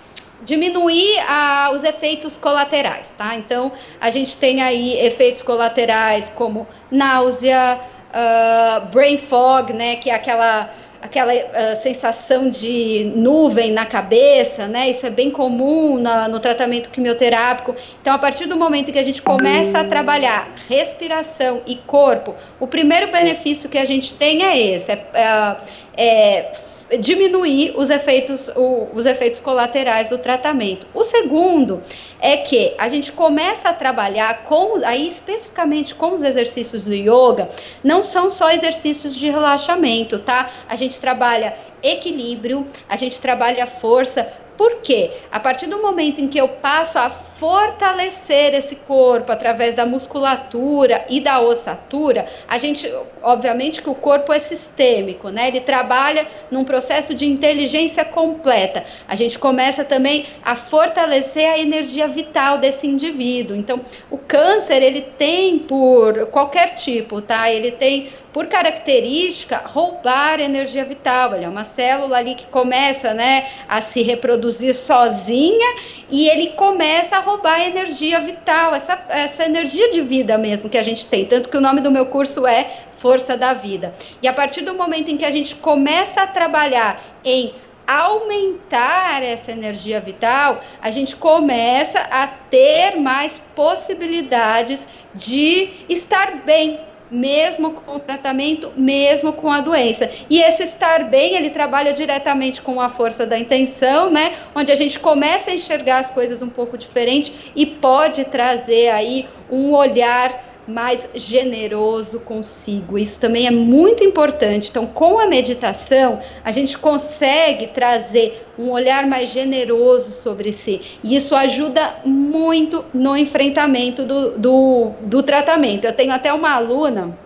diminuir 0.43 1.19
ah, 1.29 1.71
os 1.75 1.85
efeitos 1.85 2.37
colaterais, 2.37 3.07
tá? 3.17 3.35
Então, 3.37 3.73
a 4.01 4.11
gente 4.11 4.37
tem 4.37 4.63
aí 4.63 4.99
efeitos 4.99 5.43
colaterais 5.43 6.31
como 6.35 6.67
náusea, 6.91 7.79
uh, 8.11 8.87
brain 8.87 9.19
fog, 9.19 9.73
né, 9.73 9.97
que 9.97 10.11
é 10.11 10.15
aquela 10.15 10.71
aquela 11.03 11.33
uh, 11.33 11.77
sensação 11.83 12.51
de 12.51 13.11
nuvem 13.17 13.73
na 13.73 13.87
cabeça, 13.87 14.69
né? 14.69 14.91
Isso 14.91 15.07
é 15.07 15.11
bem 15.11 15.31
comum 15.31 15.99
na, 15.99 16.29
no 16.29 16.39
tratamento 16.39 16.91
quimioterápico. 16.91 17.75
Então, 18.03 18.13
a 18.13 18.19
partir 18.19 18.47
do 18.47 18.55
momento 18.55 18.93
que 18.93 18.99
a 18.99 19.03
gente 19.03 19.23
começa 19.23 19.79
a 19.79 19.85
trabalhar 19.85 20.49
respiração 20.69 21.63
e 21.67 21.77
corpo, 21.77 22.35
o 22.59 22.67
primeiro 22.67 23.11
benefício 23.11 23.67
que 23.67 23.79
a 23.79 23.85
gente 23.87 24.13
tem 24.13 24.45
é 24.45 24.59
esse: 24.59 24.93
é, 24.93 25.07
é, 25.15 25.57
é 25.97 26.53
diminuir 26.99 27.75
os 27.77 27.91
efeitos, 27.91 28.49
o, 28.57 28.89
os 28.93 29.07
efeitos 29.07 29.39
colaterais 29.41 30.09
do 30.09 30.19
tratamento. 30.19 30.87
O 30.93 31.05
segundo 31.05 31.83
é 32.21 32.39
que 32.39 32.75
a 32.79 32.89
gente 32.89 33.13
começa 33.13 33.69
a 33.69 33.73
trabalhar 33.73 34.45
com, 34.45 34.85
aí 34.85 35.09
especificamente 35.09 35.95
com 35.95 36.13
os 36.13 36.23
exercícios 36.23 36.87
do 36.87 36.95
yoga, 36.95 37.49
não 37.85 38.03
são 38.03 38.31
só 38.31 38.51
exercícios 38.51 39.15
de 39.15 39.31
relaxamento, 39.31 40.19
tá? 40.19 40.51
A 40.69 40.77
gente 40.77 41.01
trabalha 41.01 41.55
equilíbrio, 41.83 42.67
a 42.89 42.97
gente 42.97 43.21
trabalha 43.21 43.67
força, 43.67 44.31
por 44.61 44.83
quê? 44.83 45.13
A 45.33 45.41
partir 45.41 45.69
do 45.69 45.81
momento 45.81 46.21
em 46.21 46.29
que 46.29 46.37
eu 46.37 46.47
passo 46.47 46.99
a 46.99 47.09
fortalecer 47.09 48.53
esse 48.53 48.77
corpo 48.77 49.33
através 49.33 49.75
da 49.75 49.87
musculatura 49.87 51.07
e 51.09 51.19
da 51.19 51.41
ossatura, 51.41 52.27
a 52.47 52.59
gente, 52.59 52.87
obviamente 53.23 53.81
que 53.81 53.89
o 53.89 53.95
corpo 53.95 54.31
é 54.31 54.39
sistêmico, 54.39 55.31
né? 55.31 55.49
Ele 55.49 55.61
trabalha 55.61 56.27
num 56.51 56.63
processo 56.63 57.15
de 57.15 57.25
inteligência 57.25 58.05
completa. 58.05 58.85
A 59.09 59.15
gente 59.15 59.39
começa 59.39 59.83
também 59.83 60.27
a 60.45 60.55
fortalecer 60.55 61.49
a 61.49 61.59
energia 61.59 62.07
vital 62.07 62.59
desse 62.59 62.87
indivíduo. 62.87 63.57
Então, 63.57 63.81
o 64.11 64.19
câncer, 64.19 64.83
ele 64.83 65.01
tem 65.01 65.61
por 65.61 66.27
qualquer 66.27 66.75
tipo, 66.75 67.23
tá? 67.23 67.51
Ele 67.51 67.71
tem 67.71 68.11
por 68.33 68.47
característica, 68.47 69.63
roubar 69.67 70.41
energia 70.41 70.85
vital. 70.85 71.35
Ele 71.35 71.45
é 71.45 71.49
uma 71.49 71.65
célula 71.65 72.19
ali 72.19 72.35
que 72.35 72.47
começa 72.47 73.13
né, 73.13 73.49
a 73.69 73.81
se 73.81 74.03
reproduzir 74.03 74.75
sozinha 74.75 75.77
e 76.11 76.29
ele 76.29 76.51
começa 76.51 77.17
a 77.17 77.21
roubar 77.21 77.61
energia 77.61 78.21
vital, 78.21 78.75
essa, 78.75 78.99
essa 79.09 79.45
energia 79.45 79.91
de 79.91 80.01
vida 80.01 80.39
mesmo 80.39 80.69
que 80.69 80.79
a 80.79 80.83
gente 80.83 81.07
tem. 81.07 81.25
Tanto 81.25 81.49
que 81.49 81.57
o 81.57 81.61
nome 81.61 81.81
do 81.81 81.91
meu 81.91 82.07
curso 82.07 82.47
é 82.47 82.85
Força 82.97 83.37
da 83.37 83.55
Vida. 83.55 83.95
E 84.23 84.29
a 84.29 84.33
partir 84.33 84.61
do 84.61 84.75
momento 84.75 85.11
em 85.11 85.17
que 85.17 85.25
a 85.25 85.31
gente 85.31 85.57
começa 85.57 86.23
a 86.23 86.27
trabalhar 86.27 87.03
em 87.25 87.53
aumentar 87.91 89.21
essa 89.21 89.51
energia 89.51 90.01
vital, 90.01 90.61
a 90.81 90.93
gente 90.93 91.17
começa 91.17 91.99
a 91.99 92.29
ter 92.29 92.97
mais 92.97 93.41
possibilidades 93.57 94.87
de 95.13 95.71
estar 95.89 96.43
bem, 96.45 96.79
mesmo 97.11 97.73
com 97.73 97.97
o 97.97 97.99
tratamento, 97.99 98.73
mesmo 98.77 99.33
com 99.33 99.51
a 99.51 99.61
doença. 99.61 100.11
E 100.29 100.41
esse 100.41 100.63
estar 100.63 101.05
bem, 101.05 101.35
ele 101.35 101.51
trabalha 101.51 101.93
diretamente 101.93 102.63
com 102.63 102.81
a 102.81 102.89
força 102.89 103.27
da 103.27 103.39
intenção, 103.39 104.11
né? 104.11 104.35
Onde 104.55 104.71
a 104.71 104.77
gente 104.77 104.99
começa 104.99 105.51
a 105.51 105.55
enxergar 105.55 105.99
as 105.99 106.11
coisas 106.11 106.43
um 106.43 106.49
pouco 106.49 106.79
diferente 106.79 107.53
e 107.55 107.67
pode 107.67 108.25
trazer 108.25 108.89
aí 108.89 109.29
um 109.51 109.75
olhar 109.75 110.50
mais 110.71 111.07
generoso 111.15 112.21
consigo. 112.21 112.97
Isso 112.99 113.19
também 113.19 113.47
é 113.47 113.51
muito 113.51 114.05
importante. 114.05 114.71
Então, 114.71 114.87
com 114.87 115.19
a 115.19 115.27
meditação, 115.27 116.21
a 116.45 116.53
gente 116.53 116.79
consegue 116.79 117.67
trazer 117.69 118.47
um 118.59 118.71
olhar 118.71 119.07
mais 119.07 119.31
generoso 119.31 120.13
sobre 120.13 120.53
si. 120.53 120.99
E 121.03 121.17
isso 121.17 121.35
ajuda 121.35 121.97
muito 122.05 122.85
no 122.95 123.17
enfrentamento 123.17 124.05
do, 124.05 124.39
do, 124.39 124.91
do 125.01 125.23
tratamento. 125.23 125.87
Eu 125.87 125.93
tenho 125.93 126.13
até 126.13 126.33
uma 126.33 126.53
aluna 126.53 127.19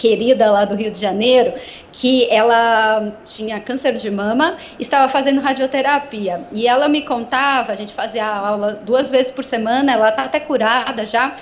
querida 0.00 0.50
lá 0.50 0.64
do 0.64 0.74
Rio 0.74 0.90
de 0.90 0.98
Janeiro, 0.98 1.52
que 1.92 2.26
ela 2.30 3.12
tinha 3.26 3.60
câncer 3.60 3.92
de 3.92 4.10
mama, 4.10 4.56
estava 4.78 5.12
fazendo 5.12 5.42
radioterapia. 5.42 6.40
E 6.52 6.66
ela 6.66 6.88
me 6.88 7.02
contava, 7.02 7.72
a 7.72 7.76
gente 7.76 7.92
fazia 7.92 8.26
aula 8.26 8.80
duas 8.82 9.10
vezes 9.10 9.30
por 9.30 9.44
semana, 9.44 9.92
ela 9.92 10.08
está 10.08 10.24
até 10.24 10.40
curada 10.40 11.04
já. 11.04 11.36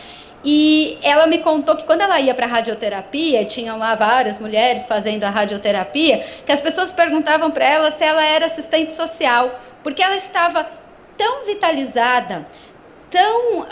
E 0.45 0.99
ela 1.03 1.27
me 1.27 1.39
contou 1.39 1.77
que 1.77 1.85
quando 1.85 2.03
ela 2.03 2.21
ia 2.21 2.35
para 2.35 2.47
radioterapia, 2.47 3.45
tinham 3.45 3.79
lá 3.79 3.95
várias 3.95 4.39
mulheres 4.39 4.87
fazendo 4.87 5.25
a 5.25 5.31
radioterapia, 5.31 6.25
que 6.47 6.53
as 6.53 6.61
pessoas 6.61 6.93
perguntavam 6.93 7.51
para 7.51 7.65
ela 7.65 7.91
se 7.91 8.05
ela 8.05 8.25
era 8.25 8.47
assistente 8.47 8.93
social, 8.93 9.59
porque 9.83 10.03
ela 10.03 10.17
estava 10.17 10.67
tão 11.17 11.45
vitalizada, 11.45 12.47
tão 13.11 13.61
uh, 13.61 13.67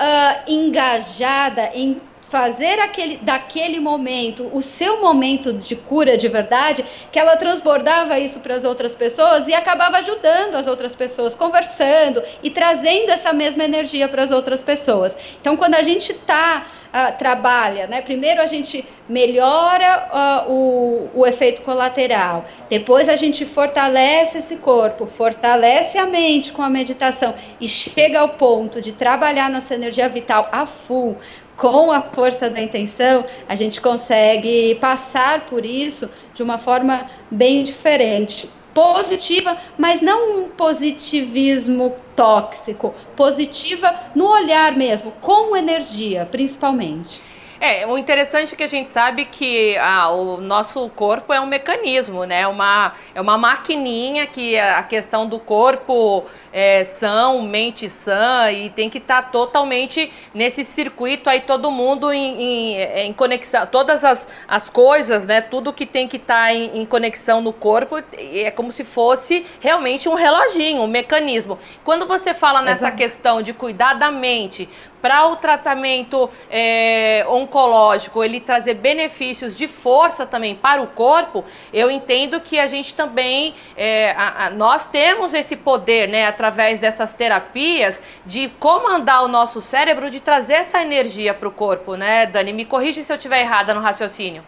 engajada 0.48 1.70
em 1.72 2.00
fazer 2.28 2.80
aquele, 2.80 3.18
daquele 3.18 3.78
momento 3.78 4.50
o 4.52 4.60
seu 4.60 5.00
momento 5.00 5.52
de 5.52 5.76
cura 5.76 6.16
de 6.16 6.28
verdade, 6.28 6.84
que 7.12 7.18
ela 7.18 7.36
transbordava 7.36 8.18
isso 8.18 8.40
para 8.40 8.54
as 8.54 8.64
outras 8.64 8.94
pessoas 8.94 9.46
e 9.46 9.54
acabava 9.54 9.98
ajudando 9.98 10.56
as 10.56 10.66
outras 10.66 10.94
pessoas, 10.94 11.34
conversando 11.34 12.22
e 12.42 12.50
trazendo 12.50 13.10
essa 13.10 13.32
mesma 13.32 13.64
energia 13.64 14.08
para 14.08 14.22
as 14.22 14.30
outras 14.30 14.60
pessoas. 14.60 15.16
Então, 15.40 15.56
quando 15.56 15.74
a 15.74 15.82
gente 15.82 16.12
tá, 16.14 16.66
uh, 16.92 17.16
trabalha, 17.16 17.86
né, 17.86 18.02
primeiro 18.02 18.40
a 18.40 18.46
gente 18.46 18.84
melhora 19.08 20.44
uh, 20.46 20.52
o, 20.52 21.10
o 21.14 21.26
efeito 21.26 21.62
colateral, 21.62 22.44
depois 22.68 23.08
a 23.08 23.14
gente 23.14 23.46
fortalece 23.46 24.38
esse 24.38 24.56
corpo, 24.56 25.06
fortalece 25.06 25.96
a 25.96 26.06
mente 26.06 26.50
com 26.50 26.62
a 26.62 26.68
meditação 26.68 27.34
e 27.60 27.68
chega 27.68 28.18
ao 28.18 28.30
ponto 28.30 28.80
de 28.82 28.92
trabalhar 28.92 29.48
nossa 29.48 29.74
energia 29.74 30.08
vital 30.08 30.48
a 30.50 30.66
full 30.66 31.16
com 31.56 31.90
a 31.90 32.02
força 32.02 32.50
da 32.50 32.60
intenção, 32.60 33.24
a 33.48 33.56
gente 33.56 33.80
consegue 33.80 34.74
passar 34.76 35.46
por 35.46 35.64
isso 35.64 36.08
de 36.34 36.42
uma 36.42 36.58
forma 36.58 37.08
bem 37.30 37.64
diferente. 37.64 38.50
Positiva, 38.74 39.56
mas 39.78 40.02
não 40.02 40.40
um 40.40 40.48
positivismo 40.50 41.96
tóxico, 42.14 42.94
positiva 43.16 43.94
no 44.14 44.26
olhar 44.28 44.76
mesmo, 44.76 45.12
com 45.12 45.56
energia, 45.56 46.28
principalmente. 46.30 47.22
É, 47.60 47.86
o 47.86 47.96
interessante 47.96 48.54
é 48.54 48.56
que 48.56 48.62
a 48.62 48.68
gente 48.68 48.88
sabe 48.88 49.24
que 49.24 49.76
ah, 49.78 50.10
o 50.10 50.40
nosso 50.40 50.88
corpo 50.90 51.32
é 51.32 51.40
um 51.40 51.46
mecanismo, 51.46 52.24
né? 52.24 52.46
Uma, 52.46 52.92
é 53.14 53.20
uma 53.20 53.38
maquininha 53.38 54.26
que 54.26 54.58
a 54.58 54.82
questão 54.82 55.26
do 55.26 55.38
corpo 55.38 56.24
é 56.52 56.84
são, 56.84 57.42
mente 57.42 57.88
sã 57.88 58.50
e 58.50 58.70
tem 58.70 58.90
que 58.90 58.98
estar 58.98 59.22
tá 59.22 59.28
totalmente 59.30 60.12
nesse 60.34 60.64
circuito 60.64 61.30
aí, 61.30 61.40
todo 61.40 61.70
mundo 61.70 62.12
em, 62.12 62.42
em, 62.42 62.80
em, 63.06 63.12
conexão, 63.12 63.66
todas 63.66 64.04
as, 64.04 64.28
as 64.46 64.68
coisas, 64.68 65.26
né? 65.26 65.40
Tudo 65.40 65.72
que 65.72 65.86
tem 65.86 66.06
que 66.06 66.16
estar 66.16 66.46
tá 66.46 66.52
em, 66.52 66.80
em 66.80 66.84
conexão 66.84 67.40
no 67.40 67.52
corpo 67.52 67.96
é 68.18 68.50
como 68.50 68.70
se 68.70 68.84
fosse 68.84 69.46
realmente 69.60 70.08
um 70.08 70.14
reloginho, 70.14 70.82
um 70.82 70.86
mecanismo. 70.86 71.58
Quando 71.82 72.06
você 72.06 72.34
fala 72.34 72.60
nessa 72.60 72.88
Exato. 72.88 72.96
questão 72.96 73.42
de 73.42 73.52
cuidar 73.52 73.94
da 73.94 74.10
mente, 74.10 74.68
para 75.00 75.26
o 75.28 75.36
tratamento 75.36 76.28
é, 76.50 77.24
oncológico 77.28 78.24
ele 78.24 78.40
trazer 78.40 78.74
benefícios 78.74 79.56
de 79.56 79.68
força 79.68 80.26
também 80.26 80.54
para 80.54 80.82
o 80.82 80.86
corpo, 80.86 81.44
eu 81.72 81.90
entendo 81.90 82.40
que 82.40 82.58
a 82.58 82.66
gente 82.66 82.94
também, 82.94 83.54
é, 83.76 84.12
a, 84.16 84.46
a, 84.46 84.50
nós 84.50 84.86
temos 84.86 85.34
esse 85.34 85.56
poder, 85.56 86.08
né, 86.08 86.26
através 86.26 86.80
dessas 86.80 87.14
terapias, 87.14 88.00
de 88.24 88.48
comandar 88.58 89.22
o 89.24 89.28
nosso 89.28 89.60
cérebro, 89.60 90.10
de 90.10 90.20
trazer 90.20 90.54
essa 90.54 90.82
energia 90.82 91.34
para 91.34 91.48
o 91.48 91.52
corpo, 91.52 91.94
né, 91.94 92.26
Dani? 92.26 92.52
Me 92.52 92.64
corrija 92.64 93.02
se 93.02 93.12
eu 93.12 93.16
estiver 93.16 93.40
errada 93.40 93.74
no 93.74 93.80
raciocínio. 93.80 94.44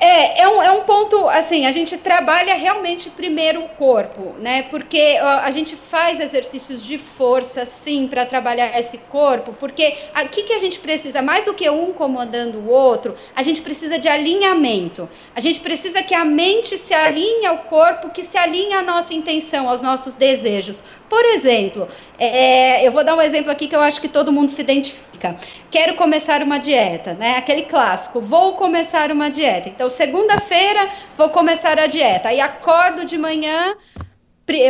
É, 0.00 0.42
é 0.42 0.48
um, 0.48 0.62
é 0.62 0.70
um 0.72 0.82
ponto, 0.82 1.28
assim, 1.28 1.66
a 1.66 1.72
gente 1.72 1.96
trabalha 1.96 2.54
realmente 2.54 3.08
primeiro 3.10 3.64
o 3.64 3.68
corpo, 3.68 4.34
né? 4.40 4.62
Porque 4.64 5.18
ó, 5.20 5.40
a 5.40 5.50
gente 5.50 5.76
faz 5.76 6.18
exercícios 6.18 6.82
de 6.82 6.98
força, 6.98 7.64
sim, 7.64 8.08
para 8.08 8.26
trabalhar 8.26 8.78
esse 8.78 8.98
corpo, 8.98 9.54
porque 9.58 9.94
o 10.16 10.28
que, 10.28 10.52
a 10.52 10.58
gente 10.58 10.80
precisa? 10.80 11.22
Mais 11.22 11.44
do 11.44 11.54
que 11.54 11.68
um 11.70 11.92
comandando 11.92 12.58
o 12.58 12.68
outro, 12.68 13.14
a 13.36 13.42
gente 13.42 13.60
precisa 13.62 13.98
de 13.98 14.08
alinhamento. 14.08 15.08
A 15.34 15.40
gente 15.40 15.60
precisa 15.60 16.02
que 16.02 16.14
a 16.14 16.24
mente 16.24 16.76
se 16.76 16.92
alinhe 16.92 17.46
ao 17.46 17.58
corpo, 17.58 18.10
que 18.10 18.22
se 18.22 18.36
alinhe 18.36 18.74
à 18.74 18.82
nossa 18.82 19.14
intenção, 19.14 19.68
aos 19.68 19.80
nossos 19.80 20.14
desejos. 20.14 20.82
Por 21.08 21.24
exemplo, 21.26 21.88
é, 22.18 22.86
eu 22.86 22.90
vou 22.90 23.04
dar 23.04 23.14
um 23.14 23.20
exemplo 23.20 23.50
aqui 23.50 23.68
que 23.68 23.76
eu 23.76 23.80
acho 23.80 24.00
que 24.00 24.08
todo 24.08 24.32
mundo 24.32 24.50
se 24.50 24.60
identifica. 24.60 25.36
Quero 25.70 25.94
começar 25.94 26.42
uma 26.42 26.58
dieta, 26.58 27.14
né? 27.14 27.36
Aquele 27.36 27.62
clássico, 27.62 28.20
vou 28.20 28.54
começar 28.54 29.10
uma 29.12 29.30
dieta. 29.30 29.68
Então, 29.68 29.83
segunda-feira, 29.90 30.90
vou 31.16 31.28
começar 31.28 31.78
a 31.78 31.86
dieta. 31.86 32.28
Aí 32.28 32.40
acordo 32.40 33.04
de 33.04 33.16
manhã, 33.16 33.76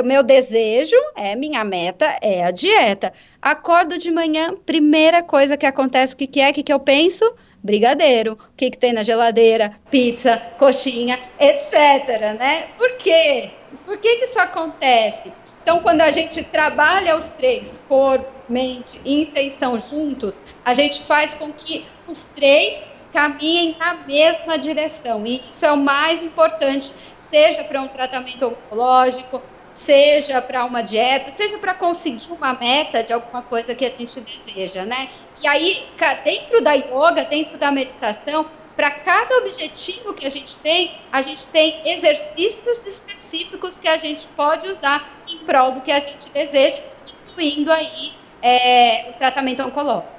meu 0.05 0.23
desejo 0.23 0.97
é, 1.17 1.35
minha 1.35 1.65
meta 1.65 2.17
é 2.21 2.45
a 2.45 2.51
dieta. 2.51 3.13
Acordo 3.43 3.99
de 3.99 4.11
manhã, 4.11 4.55
primeira 4.55 5.23
coisa 5.23 5.57
que 5.57 5.67
acontece, 5.67 6.15
o 6.15 6.17
que, 6.17 6.27
que 6.27 6.41
é, 6.41 6.51
o 6.51 6.55
que, 6.55 6.63
que 6.63 6.73
eu 6.73 6.81
penso? 6.81 7.35
Brigadeiro. 7.63 8.35
O 8.35 8.57
que, 8.57 8.71
que 8.71 8.79
tem 8.79 8.93
na 8.93 9.03
geladeira? 9.03 9.75
Pizza, 9.91 10.37
coxinha, 10.59 11.19
etc. 11.41 12.37
Né? 12.39 12.67
Por 12.77 12.97
quê? 12.99 13.51
Por 13.85 13.99
que, 13.99 14.17
que 14.17 14.25
isso 14.27 14.39
acontece? 14.39 15.33
Então, 15.63 15.81
quando 15.81 16.03
a 16.03 16.11
gente 16.11 16.45
trabalha 16.45 17.17
os 17.17 17.31
três, 17.31 17.81
corpo, 17.89 18.31
mente 18.49 19.01
e 19.03 19.23
intenção 19.23 19.81
juntos, 19.81 20.39
a 20.63 20.75
gente 20.75 21.03
faz 21.03 21.33
com 21.33 21.51
que 21.51 21.87
os 22.07 22.27
três 22.27 22.85
caminhem 23.15 23.77
na 23.79 23.95
mesma 23.95 24.59
direção. 24.59 25.25
E 25.25 25.37
isso 25.37 25.65
é 25.65 25.71
o 25.71 25.77
mais 25.77 26.21
importante, 26.23 26.93
seja 27.17 27.63
para 27.63 27.81
um 27.81 27.87
tratamento 27.87 28.47
oncológico, 28.47 29.41
seja 29.73 30.43
para 30.43 30.65
uma 30.65 30.83
dieta, 30.83 31.31
seja 31.31 31.57
para 31.59 31.75
conseguir 31.75 32.31
uma 32.33 32.53
meta 32.53 33.05
de 33.05 33.13
alguma 33.13 33.41
coisa 33.41 33.75
que 33.75 33.87
a 33.87 33.91
gente 33.91 34.21
deseja, 34.21 34.85
né? 34.85 35.09
E 35.43 35.47
aí, 35.47 35.87
dentro 36.25 36.63
da 36.63 36.73
yoga, 36.73 37.25
dentro 37.25 37.57
da 37.57 37.71
meditação, 37.71 38.47
para 38.75 38.91
cada 38.91 39.39
objetivo 39.39 40.13
que 40.15 40.27
a 40.27 40.31
gente 40.31 40.57
tem, 40.59 40.97
a 41.13 41.23
gente 41.23 41.47
tem 41.49 41.81
exercícios 41.89 42.85
específicos 42.85 43.79
que 43.79 43.87
a 43.87 43.97
gente 43.97 44.27
pode 44.37 44.69
usar 44.69 45.09
em 45.29 45.39
prol 45.39 45.73
do 45.73 45.81
que 45.81 45.93
a 45.93 46.01
gente 46.01 46.29
deseja, 46.31 46.81
incluindo 47.29 47.71
aí 47.71 48.13
é, 48.43 49.11
o 49.11 49.13
tratamento 49.15 49.63
oncológico. 49.63 50.14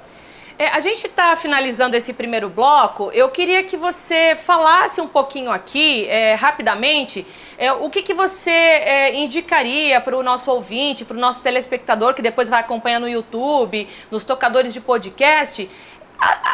É, 0.58 0.68
a 0.68 0.80
gente 0.80 1.06
está 1.06 1.36
finalizando 1.36 1.96
esse 1.96 2.14
primeiro 2.14 2.48
bloco. 2.48 3.10
Eu 3.12 3.28
queria 3.28 3.62
que 3.62 3.76
você 3.76 4.34
falasse 4.34 5.02
um 5.02 5.06
pouquinho 5.06 5.50
aqui, 5.50 6.06
é, 6.08 6.34
rapidamente, 6.34 7.26
é, 7.58 7.70
o 7.72 7.90
que, 7.90 8.00
que 8.00 8.14
você 8.14 8.50
é, 8.50 9.14
indicaria 9.14 10.00
para 10.00 10.16
o 10.16 10.22
nosso 10.22 10.50
ouvinte, 10.50 11.04
para 11.04 11.14
o 11.14 11.20
nosso 11.20 11.42
telespectador 11.42 12.14
que 12.14 12.22
depois 12.22 12.48
vai 12.48 12.60
acompanhar 12.60 12.98
no 12.98 13.08
YouTube, 13.08 13.86
nos 14.10 14.24
tocadores 14.24 14.72
de 14.72 14.80
podcast, 14.80 15.68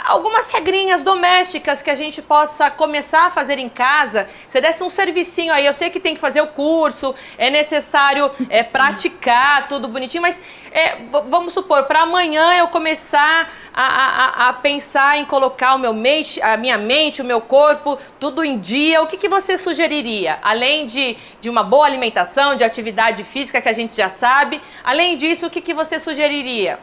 algumas 0.07 0.51
regrinhas 0.51 1.03
domésticas 1.03 1.81
que 1.83 1.91
a 1.91 1.95
gente 1.95 2.21
possa 2.21 2.71
começar 2.71 3.27
a 3.27 3.31
fazer 3.31 3.59
em 3.59 3.69
casa. 3.69 4.27
Você 4.47 4.61
desse 4.61 4.83
um 4.83 4.89
servicinho 4.89 5.53
aí, 5.53 5.65
eu 5.65 5.73
sei 5.73 5.91
que 5.91 6.01
tem 6.01 6.15
que 6.15 6.21
fazer 6.21 6.41
o 6.41 6.49
curso, 6.49 7.15
é 7.39 7.49
necessário 7.49 8.31
é, 8.51 8.63
praticar 8.63 9.69
tudo 9.69 9.89
bonitinho, 9.89 10.23
mas 10.23 10.43
é, 10.71 10.97
vamos 11.27 11.53
supor, 11.53 11.85
para 11.85 12.03
amanhã 12.03 12.55
eu 12.55 12.69
começar 12.69 13.53
a, 13.73 13.83
a, 13.83 14.49
a, 14.49 14.53
pensar 14.53 15.19
em 15.19 15.25
colocar 15.25 15.75
o 15.75 15.79
meu 15.79 15.95
mente, 15.95 16.43
a 16.43 16.57
minha 16.57 16.77
mente, 16.77 17.23
o 17.23 17.25
meu 17.25 17.41
corpo, 17.41 17.99
tudo 18.19 18.45
em 18.45 18.59
dia, 18.59 19.01
o 19.01 19.07
que, 19.07 19.17
que 19.17 19.29
você 19.29 19.57
sugeriria? 19.57 20.39
Além 20.43 20.87
de, 20.87 21.17
de 21.41 21.49
uma 21.49 21.63
boa 21.63 21.87
alimentação, 21.87 22.55
de 22.55 22.65
atividade 22.65 23.25
física 23.25 23.61
que 23.61 23.69
a 23.69 23.73
gente 23.73 23.97
já 23.97 24.09
sabe, 24.09 24.61
além 24.85 25.17
disso, 25.17 25.47
o 25.47 25.51
que, 25.51 25.61
que 25.61 25.73
você 25.73 25.99
sugeriria? 25.99 26.79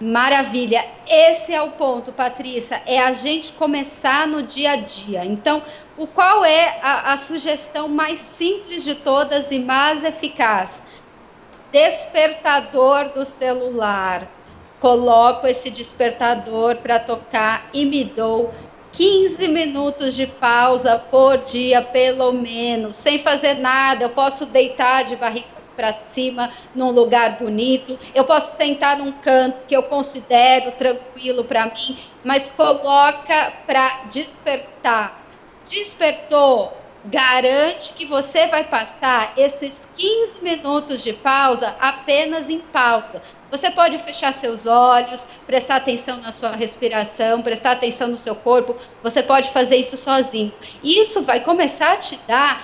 Maravilha. 0.00 0.84
Esse 1.08 1.54
é 1.54 1.62
o 1.62 1.70
ponto, 1.70 2.12
Patrícia. 2.12 2.82
É 2.86 3.00
a 3.00 3.12
gente 3.12 3.52
começar 3.52 4.26
no 4.26 4.42
dia 4.42 4.72
a 4.72 4.76
dia. 4.76 5.24
Então, 5.24 5.62
o 5.96 6.06
qual 6.06 6.44
é 6.44 6.78
a, 6.82 7.14
a 7.14 7.16
sugestão 7.16 7.88
mais 7.88 8.20
simples 8.20 8.84
de 8.84 8.94
todas 8.96 9.50
e 9.50 9.58
mais 9.58 10.04
eficaz? 10.04 10.82
Despertador 11.72 13.08
do 13.14 13.24
celular. 13.24 14.28
Coloco 14.80 15.46
esse 15.46 15.70
despertador 15.70 16.76
para 16.76 16.98
tocar 16.98 17.70
e 17.72 17.86
me 17.86 18.04
dou 18.04 18.52
15 18.92 19.48
minutos 19.48 20.14
de 20.14 20.26
pausa 20.26 20.98
por 20.98 21.38
dia, 21.38 21.80
pelo 21.80 22.32
menos, 22.32 22.98
sem 22.98 23.18
fazer 23.20 23.54
nada. 23.54 24.04
Eu 24.04 24.10
posso 24.10 24.44
deitar 24.44 25.04
de 25.04 25.16
barriga 25.16 25.55
para 25.76 25.92
cima, 25.92 26.50
num 26.74 26.90
lugar 26.90 27.38
bonito. 27.38 27.98
Eu 28.14 28.24
posso 28.24 28.56
sentar 28.56 28.96
num 28.96 29.12
canto 29.12 29.66
que 29.66 29.76
eu 29.76 29.82
considero 29.84 30.72
tranquilo 30.72 31.44
para 31.44 31.66
mim, 31.66 31.98
mas 32.24 32.48
coloca 32.48 33.52
para 33.66 34.04
despertar. 34.10 35.22
Despertou, 35.68 36.72
garante 37.04 37.92
que 37.92 38.04
você 38.04 38.46
vai 38.46 38.64
passar 38.64 39.32
esses 39.36 39.86
15 39.96 40.42
minutos 40.42 41.02
de 41.02 41.12
pausa 41.12 41.74
apenas 41.80 42.50
em 42.50 42.58
pausa. 42.58 43.22
Você 43.50 43.70
pode 43.70 43.98
fechar 43.98 44.32
seus 44.32 44.66
olhos, 44.66 45.24
prestar 45.46 45.76
atenção 45.76 46.18
na 46.18 46.32
sua 46.32 46.52
respiração, 46.52 47.42
prestar 47.42 47.72
atenção 47.72 48.08
no 48.08 48.16
seu 48.16 48.34
corpo. 48.34 48.76
Você 49.02 49.22
pode 49.22 49.50
fazer 49.50 49.76
isso 49.76 49.96
sozinho. 49.96 50.52
Isso 50.82 51.22
vai 51.22 51.40
começar 51.40 51.92
a 51.92 51.96
te 51.96 52.18
dar 52.26 52.62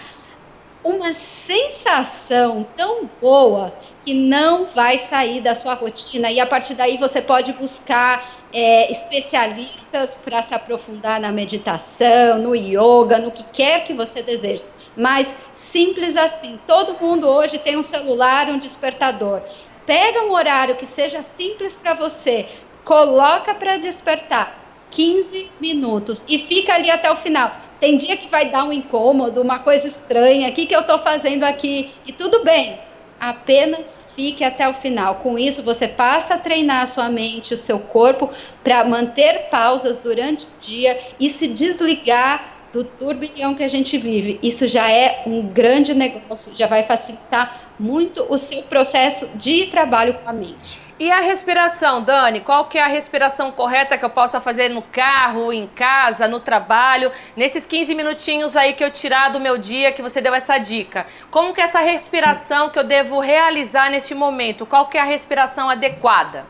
uma 0.85 1.15
sensação 1.15 2.67
tão 2.77 3.09
boa 3.21 3.73
que 4.05 4.15
não 4.15 4.67
vai 4.67 4.99
sair 4.99 5.41
da 5.41 5.55
sua 5.55 5.75
rotina 5.75 6.31
e 6.31 6.41
a 6.41 6.47
partir 6.47 6.75
daí 6.75 6.97
você 6.97 7.23
pode 7.23 7.53
buscar 7.53 8.43
é, 8.53 8.91
especialistas 8.91 10.17
para 10.25 10.43
se 10.43 10.55
aprofundar 10.55 11.21
na 11.21 11.31
meditação, 11.31 12.39
no 12.39 12.55
yoga, 12.55 13.19
no 13.19 13.31
que 13.31 13.45
quer 13.45 13.85
que 13.85 13.95
você 13.95 14.23
deseje. 14.23 14.65
Mas 14.97 15.35
simples 15.55 16.17
assim, 16.17 16.59
todo 16.67 17.01
mundo 17.01 17.29
hoje 17.29 17.59
tem 17.59 17.77
um 17.77 17.83
celular, 17.83 18.49
um 18.49 18.59
despertador. 18.59 19.43
Pega 19.87 20.25
um 20.25 20.33
horário 20.33 20.77
que 20.77 20.87
seja 20.87 21.23
simples 21.23 21.75
para 21.75 21.95
você, 21.95 22.49
coloca 22.85 23.55
para 23.55 23.79
despertar 23.79 24.59
15 24.91 25.51
minutos 25.61 26.23
e 26.29 26.39
fica 26.39 26.75
ali 26.75 26.91
até 26.91 27.11
o 27.11 27.17
final. 27.17 27.53
Tem 27.83 27.97
dia 27.97 28.17
que 28.17 28.29
vai 28.29 28.49
dar 28.49 28.63
um 28.63 28.73
incômodo, 28.73 29.43
uma 29.43 29.59
coisa 29.59 29.89
estranha, 29.89 30.49
o 30.49 30.53
que, 30.53 30.67
que 30.67 30.77
eu 30.77 30.83
estou 30.83 31.01
fazendo 31.01 31.43
aqui? 31.43 31.91
E 32.07 32.13
tudo 32.13 32.45
bem, 32.45 32.79
apenas 33.19 33.99
fique 34.15 34.45
até 34.45 34.69
o 34.69 34.75
final. 34.75 35.17
Com 35.17 35.37
isso, 35.37 35.65
você 35.65 35.89
passa 35.89 36.35
a 36.35 36.39
treinar 36.39 36.83
a 36.83 36.87
sua 36.87 37.09
mente, 37.09 37.55
o 37.55 37.57
seu 37.57 37.81
corpo, 37.81 38.31
para 38.63 38.85
manter 38.85 39.49
pausas 39.51 39.99
durante 39.99 40.47
o 40.47 40.51
dia 40.61 40.97
e 41.19 41.29
se 41.29 41.49
desligar 41.49 42.53
do 42.73 42.85
turbilhão 42.85 43.57
que 43.57 43.65
a 43.65 43.69
gente 43.69 43.99
vive. 43.99 44.39
Isso 44.45 44.69
já 44.69 44.89
é 44.89 45.25
um 45.27 45.43
grande 45.43 45.93
negócio, 45.93 46.53
já 46.55 46.69
vai 46.69 46.85
facilitar 46.85 47.62
muito 47.79 48.25
o 48.29 48.39
seu 48.39 48.63
processo 48.65 49.27
de 49.35 49.67
trabalho 49.67 50.15
com 50.15 50.29
a 50.29 50.33
mente. 50.33 50.83
E 50.99 51.11
a 51.11 51.21
respiração, 51.21 52.01
Dani? 52.01 52.39
Qual 52.41 52.67
que 52.67 52.79
é 52.79 52.83
a 52.83 52.87
respiração 52.87 53.51
correta 53.51 53.99
que 53.99 54.05
eu 54.05 54.11
possa 54.11 54.41
fazer 54.41 54.69
no 54.69 54.83
carro, 54.83 55.53
em 55.53 55.67
casa, 55.67 56.29
no 56.29 56.39
trabalho, 56.39 57.11
nesses 57.37 57.67
15 57.67 57.93
minutinhos 57.95 58.55
aí 58.55 58.73
que 58.73 58.85
eu 58.85 58.91
tirar 58.91 59.31
do 59.31 59.41
meu 59.41 59.59
dia 59.59 59.91
que 59.91 60.01
você 60.01 60.21
deu 60.21 60.33
essa 60.33 60.59
dica? 60.59 61.07
Como 61.29 61.53
que 61.53 61.61
é 61.61 61.65
essa 61.65 61.81
respiração 61.81 62.71
que 62.71 62.79
eu 62.79 62.85
devo 62.85 63.19
realizar 63.19 63.91
neste 63.91 64.15
momento? 64.15 64.65
Qual 64.65 64.87
que 64.87 64.97
é 64.97 65.01
a 65.01 65.05
respiração 65.05 65.69
adequada? 65.69 66.47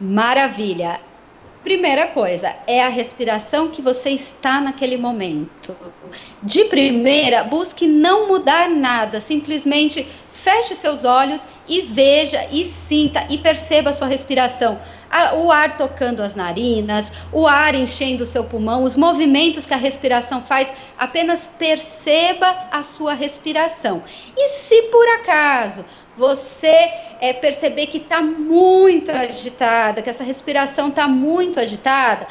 Maravilha. 0.00 1.00
Primeira 1.66 2.06
coisa, 2.06 2.54
é 2.64 2.80
a 2.80 2.88
respiração 2.88 3.72
que 3.72 3.82
você 3.82 4.10
está 4.10 4.60
naquele 4.60 4.96
momento. 4.96 5.76
De 6.40 6.64
primeira, 6.66 7.42
busque 7.42 7.88
não 7.88 8.28
mudar 8.28 8.70
nada, 8.70 9.20
simplesmente 9.20 10.06
feche 10.30 10.76
seus 10.76 11.02
olhos 11.02 11.42
e 11.66 11.82
veja 11.82 12.46
e 12.52 12.64
sinta 12.64 13.26
e 13.28 13.36
perceba 13.38 13.90
a 13.90 13.92
sua 13.92 14.06
respiração. 14.06 14.78
O 15.36 15.50
ar 15.50 15.76
tocando 15.76 16.22
as 16.22 16.34
narinas, 16.34 17.10
o 17.32 17.46
ar 17.46 17.74
enchendo 17.74 18.24
o 18.24 18.26
seu 18.26 18.44
pulmão, 18.44 18.82
os 18.82 18.96
movimentos 18.96 19.64
que 19.64 19.72
a 19.72 19.76
respiração 19.76 20.42
faz, 20.42 20.72
apenas 20.98 21.46
perceba 21.58 22.66
a 22.70 22.82
sua 22.82 23.14
respiração. 23.14 24.02
E 24.36 24.48
se 24.48 24.82
por 24.82 25.06
acaso 25.08 25.84
você 26.16 26.90
é, 27.20 27.32
perceber 27.32 27.86
que 27.86 27.98
está 27.98 28.20
muito 28.20 29.10
agitada, 29.10 30.02
que 30.02 30.10
essa 30.10 30.24
respiração 30.24 30.88
está 30.88 31.08
muito 31.08 31.58
agitada, 31.60 32.26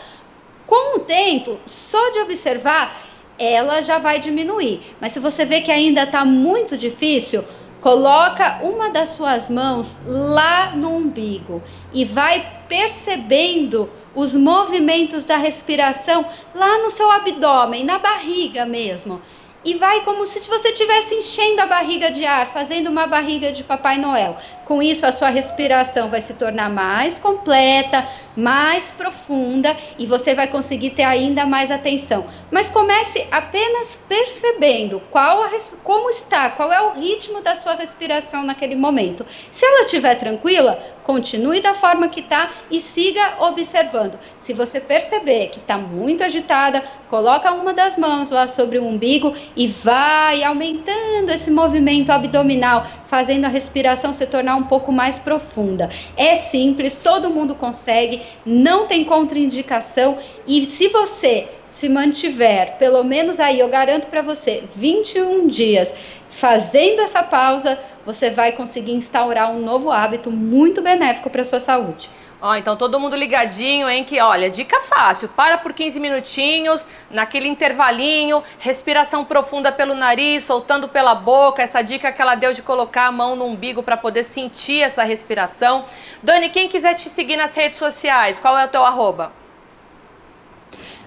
com 0.66 0.98
o 0.98 1.00
tempo, 1.00 1.60
só 1.66 2.12
de 2.12 2.20
observar, 2.20 3.04
ela 3.38 3.82
já 3.82 4.00
vai 4.00 4.20
diminuir. 4.20 4.96
Mas 5.00 5.12
se 5.12 5.20
você 5.20 5.46
vê 5.46 5.62
que 5.62 5.72
ainda 5.72 6.04
está 6.04 6.26
muito 6.26 6.78
difícil, 6.78 7.44
Coloca 7.86 8.62
uma 8.64 8.90
das 8.90 9.10
suas 9.10 9.48
mãos 9.48 9.96
lá 10.08 10.76
no 10.76 10.90
umbigo 10.90 11.62
e 11.96 12.04
vai 12.06 12.46
percebendo 12.68 13.90
os 14.14 14.36
movimentos 14.36 15.26
da 15.26 15.38
respiração 15.38 16.26
lá 16.54 16.78
no 16.80 16.92
seu 16.92 17.10
abdômen, 17.10 17.84
na 17.84 17.98
barriga 17.98 18.66
mesmo 18.66 19.22
e 19.66 19.74
vai 19.74 20.02
como 20.02 20.28
se 20.28 20.40
você 20.48 20.70
estivesse 20.70 21.16
enchendo 21.16 21.60
a 21.60 21.66
barriga 21.66 22.12
de 22.12 22.24
ar, 22.24 22.46
fazendo 22.46 22.88
uma 22.88 23.08
barriga 23.08 23.52
de 23.52 23.64
Papai 23.64 23.98
Noel. 23.98 24.38
Com 24.64 24.82
isso, 24.82 25.08
a 25.08 25.12
sua 25.12 25.30
respiração 25.30 26.08
vai 26.10 26.22
se 26.22 26.36
tornar 26.36 26.70
mais 26.70 27.18
completa, 27.18 28.08
mais 28.38 28.92
profunda 28.92 29.76
e 29.98 30.06
você 30.06 30.36
vai 30.36 30.48
conseguir 30.48 30.92
ter 30.92 31.04
ainda 31.04 31.48
mais 31.48 31.72
atenção. 31.72 32.26
Mas 32.52 32.70
comece 32.70 33.28
apenas 33.32 33.98
percebendo 34.08 35.02
qual 35.10 35.42
a, 35.42 35.50
como 35.84 36.12
está, 36.12 36.52
qual 36.52 36.72
é 36.72 36.82
o 36.82 36.94
ritmo 36.94 37.42
da 37.42 37.56
sua 37.56 37.74
respiração 37.74 38.44
naquele 38.44 38.76
momento. 38.76 39.26
Se 39.52 39.66
ela 39.66 39.86
estiver 39.86 40.14
tranquila, 40.16 40.80
continue 41.06 41.62
da 41.62 41.76
forma 41.76 42.10
que 42.10 42.20
está 42.20 42.52
e 42.70 42.80
siga 42.80 43.36
observando. 43.40 44.20
Se 44.38 44.54
você 44.54 44.80
perceber 44.82 45.50
que 45.50 45.60
está 45.60 45.78
muito 45.78 46.24
agitada, 46.24 46.84
coloca 47.10 47.52
uma 47.54 47.74
das 47.74 47.96
mãos 47.96 48.32
lá 48.32 48.48
sobre 48.48 48.80
o 48.80 48.86
umbigo 48.86 49.34
e 49.56 49.68
vai 49.68 50.44
aumentando 50.44 51.30
esse 51.32 51.52
movimento 51.52 52.10
abdominal, 52.10 52.86
fazendo 53.06 53.46
a 53.46 53.50
respiração 53.50 54.12
se 54.12 54.26
tornar 54.26 54.56
um 54.56 54.64
pouco 54.64 54.92
mais 54.92 55.18
profunda. 55.20 55.90
É 56.18 56.36
simples, 56.36 56.98
todo 56.98 57.30
mundo 57.30 57.56
consegue, 57.56 58.24
não 58.46 58.88
tem 58.88 59.06
contraindicação 59.06 60.18
e 60.48 60.66
se 60.66 60.88
você 60.90 61.48
se 61.68 61.90
mantiver, 61.90 62.78
pelo 62.78 63.04
menos 63.04 63.40
aí 63.40 63.60
eu 63.60 63.68
garanto 63.68 64.08
para 64.08 64.22
você, 64.22 64.64
21 64.76 65.48
dias 65.48 65.94
fazendo 66.36 67.02
essa 67.02 67.24
pausa, 67.24 67.80
você 68.06 68.30
vai 68.30 68.52
conseguir 68.52 68.94
instaurar 68.94 69.52
um 69.52 69.60
novo 69.60 69.90
hábito 69.92 70.30
muito 70.30 70.82
benéfico 70.82 71.30
para 71.30 71.44
sua 71.44 71.60
saúde. 71.60 72.10
Ó, 72.42 72.54
então 72.56 72.76
todo 72.76 73.00
mundo 73.00 73.16
ligadinho, 73.16 73.90
hein? 73.90 74.04
Que 74.04 74.20
olha, 74.22 74.50
dica 74.50 74.80
fácil: 74.82 75.30
para 75.30 75.58
por 75.58 75.74
15 75.74 76.00
minutinhos, 76.00 76.88
naquele 77.10 77.48
intervalinho, 77.48 78.44
respiração 78.60 79.26
profunda 79.26 79.72
pelo 79.72 79.96
nariz, 79.96 80.44
soltando 80.44 80.88
pela 80.88 81.16
boca. 81.16 81.64
Essa 81.64 81.82
dica 81.82 82.12
que 82.12 82.22
ela 82.22 82.36
deu 82.36 82.54
de 82.54 82.62
colocar 82.62 83.08
a 83.08 83.12
mão 83.12 83.36
no 83.36 83.46
umbigo 83.46 83.82
para 83.82 83.98
poder 83.98 84.24
sentir 84.24 84.84
essa 84.84 85.04
respiração. 85.04 85.86
Dani, 86.22 86.50
quem 86.50 86.68
quiser 86.68 86.94
te 86.94 87.10
seguir 87.10 87.38
nas 87.38 87.56
redes 87.56 87.80
sociais, 87.80 88.40
qual 88.40 88.58
é 88.58 88.66
o 88.66 88.70
teu 88.70 88.86
arroba? 88.86 89.45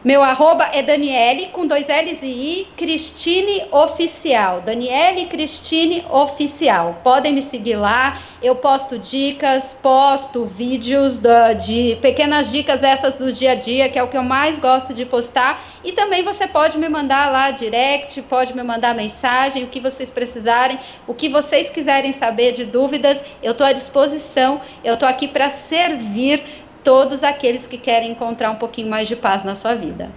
Meu 0.04 0.22
arroba 0.22 0.70
é 0.72 0.80
Daniele, 0.80 1.48
com 1.48 1.66
dois 1.66 1.88
L's 1.88 2.22
e 2.22 2.26
I, 2.26 2.68
Cristine 2.76 3.64
Oficial. 3.72 4.60
Daniele 4.60 5.26
Cristine 5.26 6.04
Oficial. 6.08 7.00
Podem 7.02 7.32
me 7.32 7.42
seguir 7.42 7.74
lá. 7.74 8.16
Eu 8.40 8.54
posto 8.54 8.96
dicas, 8.96 9.76
posto 9.82 10.44
vídeos 10.44 11.18
do, 11.18 11.28
de 11.54 11.98
pequenas 12.00 12.52
dicas 12.52 12.84
essas 12.84 13.14
do 13.14 13.32
dia 13.32 13.52
a 13.52 13.54
dia, 13.56 13.88
que 13.88 13.98
é 13.98 14.02
o 14.02 14.06
que 14.06 14.16
eu 14.16 14.22
mais 14.22 14.60
gosto 14.60 14.94
de 14.94 15.04
postar. 15.04 15.60
E 15.82 15.90
também 15.90 16.22
você 16.22 16.46
pode 16.46 16.78
me 16.78 16.88
mandar 16.88 17.32
lá 17.32 17.50
direct, 17.50 18.22
pode 18.22 18.54
me 18.54 18.62
mandar 18.62 18.94
mensagem, 18.94 19.64
o 19.64 19.66
que 19.66 19.80
vocês 19.80 20.08
precisarem, 20.10 20.78
o 21.08 21.14
que 21.14 21.28
vocês 21.28 21.70
quiserem 21.70 22.12
saber 22.12 22.52
de 22.52 22.64
dúvidas, 22.64 23.20
eu 23.42 23.50
estou 23.50 23.66
à 23.66 23.72
disposição. 23.72 24.60
Eu 24.84 24.94
estou 24.94 25.08
aqui 25.08 25.26
para 25.26 25.50
servir 25.50 26.44
todos 26.88 27.22
aqueles 27.22 27.66
que 27.66 27.76
querem 27.76 28.12
encontrar 28.12 28.50
um 28.50 28.54
pouquinho 28.54 28.88
mais 28.88 29.06
de 29.06 29.14
paz 29.14 29.44
na 29.44 29.54
sua 29.54 29.74
vida. 29.74 30.08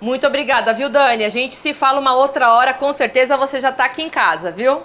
Muito 0.00 0.24
obrigada, 0.24 0.72
viu, 0.72 0.88
Dani? 0.88 1.24
A 1.24 1.28
gente 1.28 1.56
se 1.56 1.74
fala 1.74 1.98
uma 1.98 2.14
outra 2.14 2.52
hora, 2.52 2.72
com 2.72 2.92
certeza 2.92 3.36
você 3.36 3.58
já 3.58 3.70
está 3.70 3.86
aqui 3.86 4.02
em 4.02 4.08
casa, 4.08 4.52
viu? 4.52 4.82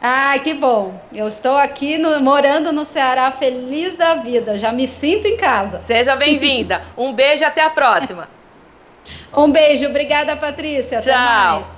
Ai, 0.00 0.40
que 0.40 0.54
bom. 0.54 0.98
Eu 1.12 1.28
estou 1.28 1.54
aqui 1.54 1.98
no, 1.98 2.18
morando 2.22 2.72
no 2.72 2.86
Ceará, 2.86 3.32
feliz 3.32 3.98
da 3.98 4.14
vida. 4.14 4.56
Já 4.56 4.72
me 4.72 4.86
sinto 4.86 5.28
em 5.28 5.36
casa. 5.36 5.78
Seja 5.80 6.16
bem-vinda. 6.16 6.80
um 6.96 7.12
beijo 7.12 7.42
e 7.42 7.44
até 7.44 7.62
a 7.62 7.68
próxima. 7.68 8.26
um 9.36 9.52
beijo. 9.52 9.86
Obrigada, 9.86 10.34
Patrícia. 10.36 11.00
Tchau. 11.00 11.70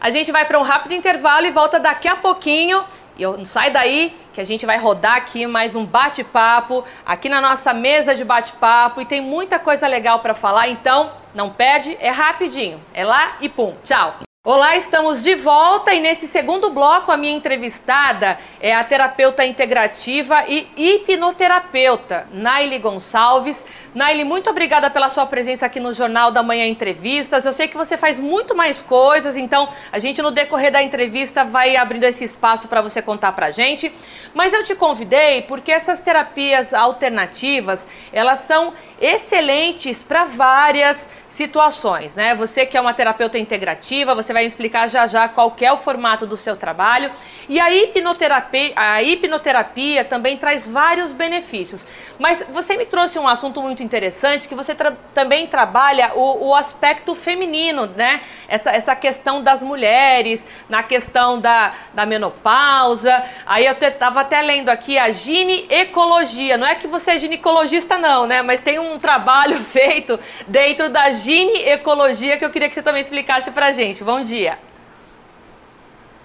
A 0.00 0.10
gente 0.10 0.32
vai 0.32 0.44
para 0.44 0.58
um 0.58 0.62
rápido 0.62 0.92
intervalo 0.92 1.46
e 1.46 1.52
volta 1.52 1.78
daqui 1.78 2.08
a 2.08 2.16
pouquinho. 2.16 2.84
E 3.16 3.22
eu, 3.22 3.44
sai 3.44 3.70
daí 3.70 4.14
que 4.32 4.40
a 4.40 4.44
gente 4.44 4.66
vai 4.66 4.76
rodar 4.78 5.16
aqui 5.16 5.46
mais 5.46 5.74
um 5.74 5.84
bate-papo 5.84 6.84
aqui 7.04 7.28
na 7.28 7.40
nossa 7.40 7.72
mesa 7.72 8.14
de 8.14 8.24
bate-papo 8.24 9.00
e 9.00 9.06
tem 9.06 9.20
muita 9.20 9.58
coisa 9.58 9.86
legal 9.86 10.20
para 10.20 10.34
falar, 10.34 10.68
então 10.68 11.12
não 11.34 11.50
perde, 11.50 11.96
é 12.00 12.10
rapidinho. 12.10 12.80
É 12.92 13.04
lá 13.04 13.36
e 13.40 13.48
pum. 13.48 13.74
Tchau. 13.82 14.25
Olá, 14.48 14.76
estamos 14.76 15.24
de 15.24 15.34
volta 15.34 15.92
e 15.92 15.98
nesse 15.98 16.28
segundo 16.28 16.70
bloco 16.70 17.10
a 17.10 17.16
minha 17.16 17.34
entrevistada 17.34 18.38
é 18.60 18.72
a 18.72 18.84
terapeuta 18.84 19.44
integrativa 19.44 20.44
e 20.46 20.68
hipnoterapeuta 20.76 22.28
Naile 22.30 22.78
Gonçalves. 22.78 23.64
Naile, 23.92 24.22
muito 24.22 24.48
obrigada 24.48 24.88
pela 24.88 25.08
sua 25.08 25.26
presença 25.26 25.66
aqui 25.66 25.80
no 25.80 25.92
Jornal 25.92 26.30
da 26.30 26.44
Manhã 26.44 26.64
Entrevistas. 26.64 27.44
Eu 27.44 27.52
sei 27.52 27.66
que 27.66 27.76
você 27.76 27.96
faz 27.96 28.20
muito 28.20 28.56
mais 28.56 28.80
coisas, 28.80 29.36
então 29.36 29.68
a 29.90 29.98
gente 29.98 30.22
no 30.22 30.30
decorrer 30.30 30.70
da 30.70 30.80
entrevista 30.80 31.44
vai 31.44 31.74
abrindo 31.74 32.04
esse 32.04 32.22
espaço 32.22 32.68
para 32.68 32.80
você 32.80 33.02
contar 33.02 33.32
pra 33.32 33.50
gente. 33.50 33.92
Mas 34.32 34.52
eu 34.52 34.62
te 34.62 34.76
convidei 34.76 35.42
porque 35.42 35.72
essas 35.72 36.00
terapias 36.00 36.72
alternativas, 36.72 37.84
elas 38.12 38.38
são 38.40 38.74
excelentes 39.00 40.04
para 40.04 40.24
várias 40.24 41.08
situações, 41.26 42.14
né? 42.14 42.32
Você 42.36 42.64
que 42.64 42.76
é 42.76 42.80
uma 42.80 42.94
terapeuta 42.94 43.40
integrativa, 43.40 44.14
você 44.14 44.35
vai 44.36 44.44
explicar 44.44 44.86
já 44.86 45.06
já 45.06 45.26
qual 45.28 45.56
é 45.62 45.72
o 45.72 45.78
formato 45.78 46.26
do 46.26 46.36
seu 46.36 46.54
trabalho. 46.56 47.10
E 47.48 47.58
a 47.58 47.70
hipnoterapia, 47.70 48.72
a 48.76 49.02
hipnoterapia 49.02 50.04
também 50.04 50.36
traz 50.36 50.68
vários 50.68 51.10
benefícios. 51.12 51.86
Mas 52.18 52.44
você 52.50 52.76
me 52.76 52.84
trouxe 52.84 53.18
um 53.18 53.26
assunto 53.26 53.62
muito 53.62 53.82
interessante 53.82 54.46
que 54.46 54.54
você 54.54 54.74
tra 54.74 54.92
também 55.14 55.46
trabalha 55.46 56.12
o, 56.14 56.48
o, 56.48 56.54
aspecto 56.54 57.14
feminino, 57.14 57.86
né? 57.86 58.20
Essa, 58.46 58.70
essa 58.70 58.94
questão 58.94 59.42
das 59.42 59.62
mulheres, 59.62 60.44
na 60.68 60.82
questão 60.82 61.40
da, 61.40 61.72
da 61.94 62.04
menopausa. 62.04 63.22
Aí 63.46 63.64
eu 63.64 63.72
estava 63.72 64.20
até 64.20 64.42
lendo 64.42 64.68
aqui 64.68 64.98
a 64.98 65.08
gineecologia. 65.08 66.58
Não 66.58 66.66
é 66.66 66.74
que 66.74 66.86
você 66.86 67.12
é 67.12 67.18
ginecologista, 67.18 67.96
não, 67.96 68.26
né? 68.26 68.42
Mas 68.42 68.60
tem 68.60 68.78
um 68.78 68.98
trabalho 68.98 69.62
feito 69.64 70.20
dentro 70.46 70.90
da 70.90 71.10
gineecologia 71.10 72.36
que 72.36 72.44
eu 72.44 72.50
queria 72.50 72.68
que 72.68 72.74
você 72.74 72.82
também 72.82 73.00
explicasse 73.02 73.50
para 73.50 73.72
gente. 73.72 74.04
Bom 74.04 74.25
dia. 74.26 74.58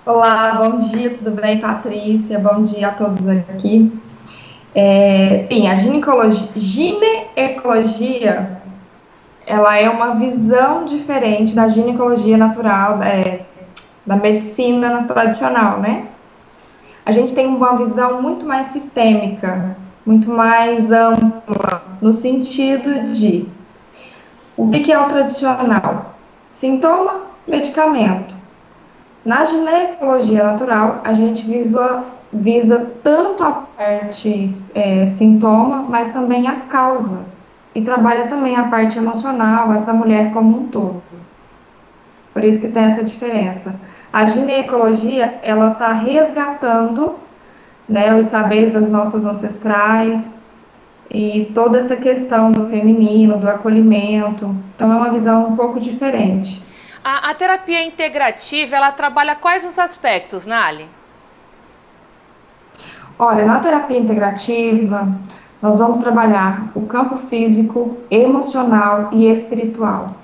Olá, 0.03 0.55
bom 0.55 0.79
dia, 0.79 1.11
tudo 1.11 1.29
bem, 1.39 1.59
Patrícia? 1.59 2.39
Bom 2.39 2.63
dia 2.63 2.87
a 2.87 2.91
todos 2.91 3.27
aqui. 3.27 3.93
É, 4.73 5.45
sim, 5.47 5.67
a 5.67 5.75
ginecologia, 5.75 8.59
ela 9.45 9.77
é 9.77 9.87
uma 9.87 10.15
visão 10.15 10.85
diferente 10.85 11.53
da 11.53 11.67
ginecologia 11.67 12.39
natural, 12.39 13.03
é, 13.03 13.41
da 14.03 14.15
medicina 14.15 15.03
tradicional, 15.03 15.79
né? 15.79 16.07
A 17.05 17.11
gente 17.11 17.35
tem 17.35 17.45
uma 17.45 17.77
visão 17.77 18.19
muito 18.19 18.47
mais 18.47 18.65
sistêmica, 18.67 19.77
muito 20.03 20.27
mais 20.27 20.91
ampla, 20.91 21.83
no 22.01 22.11
sentido 22.11 23.13
de 23.13 23.47
o 24.57 24.71
que 24.71 24.91
é 24.91 24.99
o 24.99 25.07
tradicional? 25.07 26.15
Sintoma, 26.49 27.29
medicamento. 27.47 28.35
Na 29.23 29.45
ginecologia 29.45 30.43
natural, 30.43 31.01
a 31.03 31.13
gente 31.13 31.43
visa, 31.43 32.03
visa 32.33 32.91
tanto 33.03 33.43
a 33.43 33.51
parte 33.51 34.55
é, 34.73 35.05
sintoma, 35.05 35.83
mas 35.87 36.09
também 36.09 36.47
a 36.47 36.55
causa. 36.61 37.25
E 37.73 37.81
trabalha 37.81 38.27
também 38.27 38.55
a 38.55 38.63
parte 38.63 38.97
emocional, 38.97 39.71
essa 39.73 39.93
mulher 39.93 40.31
como 40.33 40.61
um 40.61 40.67
todo. 40.67 41.01
Por 42.33 42.43
isso 42.43 42.59
que 42.59 42.67
tem 42.67 42.83
essa 42.83 43.03
diferença. 43.03 43.75
A 44.11 44.25
ginecologia, 44.25 45.39
ela 45.43 45.71
está 45.71 45.93
resgatando 45.93 47.15
né, 47.87 48.15
os 48.15 48.25
saberes 48.25 48.73
das 48.73 48.89
nossas 48.89 49.25
ancestrais 49.25 50.33
e 51.09 51.51
toda 51.53 51.77
essa 51.77 51.95
questão 51.95 52.51
do 52.51 52.67
feminino, 52.67 53.37
do 53.37 53.49
acolhimento. 53.49 54.55
Então 54.75 54.91
é 54.91 54.95
uma 54.95 55.11
visão 55.11 55.49
um 55.49 55.55
pouco 55.55 55.79
diferente. 55.79 56.70
A, 57.03 57.31
a 57.31 57.33
terapia 57.33 57.83
integrativa, 57.83 58.75
ela 58.75 58.91
trabalha 58.91 59.35
quais 59.35 59.65
os 59.65 59.79
aspectos, 59.79 60.45
Nali? 60.45 60.87
Olha, 63.17 63.45
na 63.45 63.59
terapia 63.59 63.99
integrativa, 63.99 65.07
nós 65.61 65.79
vamos 65.79 65.99
trabalhar 65.99 66.71
o 66.73 66.85
campo 66.87 67.17
físico, 67.17 67.97
emocional 68.09 69.09
e 69.11 69.27
espiritual. 69.27 70.15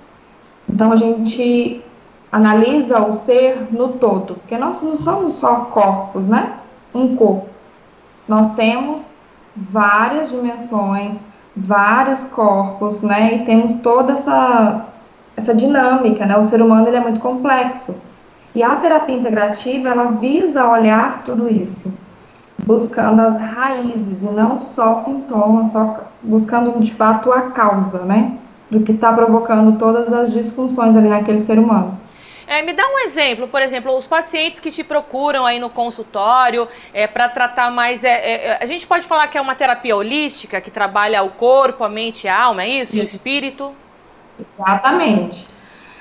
Então 0.68 0.92
a 0.92 0.96
gente 0.96 1.84
analisa 2.32 3.00
o 3.02 3.12
ser 3.12 3.68
no 3.72 3.94
todo, 3.94 4.36
porque 4.36 4.58
nós 4.58 4.82
não 4.82 4.96
somos 4.96 5.34
só 5.34 5.62
corpos, 5.66 6.28
né? 6.28 6.54
Um 6.94 7.16
corpo. 7.16 7.48
Nós 8.28 8.54
temos 8.56 9.12
várias 9.56 10.30
dimensões, 10.30 11.22
vários 11.56 12.26
corpos, 12.28 13.02
né? 13.02 13.36
E 13.36 13.46
temos 13.46 13.76
toda 13.76 14.14
essa, 14.14 14.86
essa 15.38 15.54
dinâmica, 15.54 16.26
né? 16.26 16.36
O 16.36 16.44
ser 16.44 16.62
humano 16.62 16.88
ele 16.88 16.98
é 16.98 17.00
muito 17.00 17.20
complexo. 17.20 17.96
E 18.56 18.64
a 18.64 18.76
terapia 18.76 19.16
integrativa, 19.16 19.90
ela 19.90 20.12
visa 20.14 20.68
olhar 20.68 21.22
tudo 21.24 21.48
isso. 21.48 21.94
buscando 22.66 23.22
as 23.22 23.40
raízes 23.40 24.24
e 24.24 24.26
não 24.26 24.60
só 24.60 24.96
sintomas, 24.96 25.72
só 25.72 26.00
buscando 26.22 26.78
de 26.82 26.92
fato 26.94 27.32
a 27.32 27.52
causa, 27.52 28.04
né? 28.04 28.34
Do 28.70 28.82
que 28.82 28.92
está 28.92 29.14
provocando 29.14 29.78
todas 29.78 30.12
as 30.12 30.34
disfunções 30.34 30.98
ali 30.98 31.08
naquele 31.08 31.40
ser 31.40 31.60
humano. 31.60 31.98
É, 32.48 32.62
me 32.62 32.74
dá 32.74 32.84
um 32.88 33.00
exemplo, 33.00 33.48
por 33.48 33.62
exemplo, 33.62 33.96
os 33.96 34.08
pacientes 34.08 34.60
que 34.60 34.72
te 34.72 34.84
procuram 34.84 35.46
aí 35.46 35.60
no 35.60 35.70
consultório 35.70 36.68
é, 36.94 37.06
para 37.06 37.30
tratar 37.30 37.70
mais. 37.70 38.04
É, 38.04 38.10
é, 38.10 38.58
a 38.62 38.66
gente 38.66 38.88
pode 38.88 39.06
falar 39.06 39.28
que 39.28 39.38
é 39.38 39.42
uma 39.42 39.54
terapia 39.54 39.96
holística 39.96 40.60
que 40.60 40.72
trabalha 40.72 41.22
o 41.24 41.30
corpo, 41.30 41.84
a 41.84 41.90
mente 41.90 42.26
e 42.26 42.30
a 42.30 42.42
alma, 42.42 42.64
é 42.64 42.70
isso? 42.70 42.98
E 42.98 43.02
o 43.02 43.04
espírito? 43.04 43.74
Exatamente. 44.40 45.48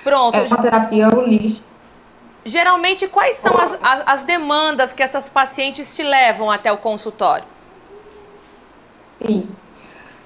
Pronto. 0.03 0.37
É 0.37 0.43
uma 0.43 0.59
terapia 0.59 1.09
holística. 1.09 1.67
Geralmente, 2.45 3.09
quais 3.09 3.37
são 3.37 3.53
as, 3.57 3.79
as, 3.83 4.03
as 4.07 4.25
demandas 4.25 4.93
que 4.93 5.03
essas 5.03 5.29
pacientes 5.29 5.97
te 5.97 6.03
levam 6.05 6.51
até 6.51 6.71
o 6.71 6.77
consultório? 6.77 7.45
Sim. 9.25 9.49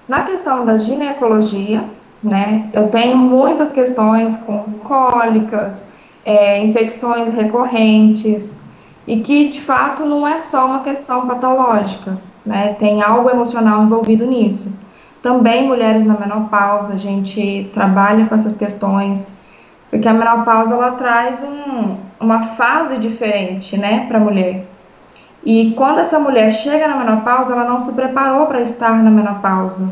Na 0.06 0.24
questão 0.24 0.66
da 0.66 0.76
ginecologia, 0.76 1.84
né, 2.22 2.68
eu 2.72 2.88
tenho 2.88 3.16
muitas 3.16 3.72
questões 3.72 4.36
com 4.38 4.64
cólicas, 4.84 5.84
é, 6.24 6.58
infecções 6.58 7.32
recorrentes, 7.34 8.58
e 9.06 9.20
que 9.20 9.48
de 9.48 9.60
fato 9.62 10.04
não 10.04 10.26
é 10.26 10.40
só 10.40 10.66
uma 10.66 10.80
questão 10.80 11.26
patológica, 11.26 12.18
né, 12.44 12.74
tem 12.78 13.02
algo 13.02 13.30
emocional 13.30 13.82
envolvido 13.82 14.26
nisso. 14.26 14.72
Também 15.22 15.66
mulheres 15.66 16.04
na 16.04 16.14
menopausa, 16.14 16.94
a 16.94 16.96
gente 16.96 17.70
trabalha 17.74 18.26
com 18.26 18.34
essas 18.34 18.54
questões, 18.54 19.32
porque 19.90 20.08
a 20.08 20.14
menopausa 20.14 20.74
ela 20.74 20.92
traz 20.92 21.42
um, 21.42 21.96
uma 22.18 22.42
fase 22.42 22.96
diferente, 22.98 23.76
né, 23.76 24.06
para 24.06 24.18
a 24.18 24.20
mulher. 24.20 24.64
E 25.44 25.72
quando 25.76 26.00
essa 26.00 26.18
mulher 26.18 26.52
chega 26.52 26.86
na 26.86 26.96
menopausa, 26.96 27.52
ela 27.52 27.64
não 27.64 27.78
se 27.78 27.92
preparou 27.92 28.46
para 28.46 28.60
estar 28.60 29.02
na 29.02 29.10
menopausa. 29.10 29.90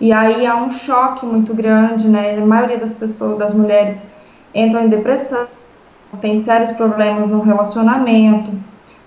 E 0.00 0.12
aí 0.12 0.46
há 0.46 0.56
um 0.56 0.70
choque 0.70 1.26
muito 1.26 1.54
grande, 1.54 2.08
né? 2.08 2.36
A 2.36 2.46
maioria 2.46 2.78
das 2.78 2.94
pessoas, 2.94 3.38
das 3.38 3.54
mulheres, 3.54 4.00
entram 4.54 4.84
em 4.84 4.88
depressão, 4.88 5.46
tem 6.20 6.36
sérios 6.36 6.72
problemas 6.72 7.28
no 7.28 7.40
relacionamento, 7.40 8.50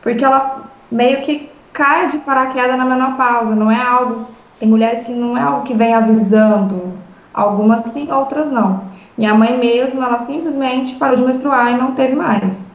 porque 0.02 0.24
ela 0.24 0.64
meio 0.92 1.22
que 1.22 1.50
cai 1.74 2.10
de 2.10 2.20
paraquedas 2.20 2.78
na 2.78 2.86
menopausa, 2.86 3.56
não 3.56 3.72
é 3.72 3.82
algo. 3.82 4.28
Tem 4.62 4.70
mulheres 4.70 5.04
que 5.04 5.12
não 5.12 5.36
é 5.36 5.42
algo 5.42 5.64
que 5.64 5.74
vem 5.74 5.92
avisando, 5.92 6.94
algumas 7.34 7.82
sim, 7.92 8.12
outras 8.12 8.52
não. 8.52 8.84
Minha 9.18 9.34
mãe 9.34 9.58
mesmo, 9.58 10.04
ela 10.04 10.20
simplesmente 10.20 10.98
parou 10.98 11.16
de 11.16 11.24
menstruar 11.24 11.72
e 11.72 11.78
não 11.78 11.96
teve 11.96 12.16
mais. 12.16 12.70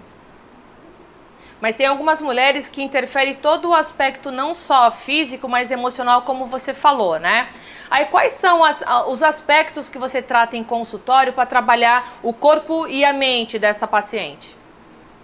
Mas 1.60 1.76
tem 1.76 1.86
algumas 1.86 2.20
mulheres 2.20 2.68
que 2.68 2.82
interferem 2.82 3.34
todo 3.34 3.68
o 3.68 3.72
aspecto 3.72 4.32
não 4.32 4.52
só 4.52 4.90
físico, 4.90 5.48
mas 5.48 5.70
emocional, 5.70 6.22
como 6.22 6.46
você 6.46 6.74
falou, 6.74 7.20
né? 7.20 7.50
Aí 7.88 8.06
quais 8.06 8.32
são 8.32 8.64
as, 8.64 8.82
os 9.06 9.22
aspectos 9.22 9.88
que 9.88 9.96
você 9.96 10.20
trata 10.20 10.56
em 10.56 10.64
consultório 10.64 11.32
para 11.32 11.46
trabalhar 11.46 12.14
o 12.20 12.32
corpo 12.32 12.88
e 12.88 13.04
a 13.04 13.12
mente 13.12 13.60
dessa 13.60 13.86
paciente? 13.86 14.56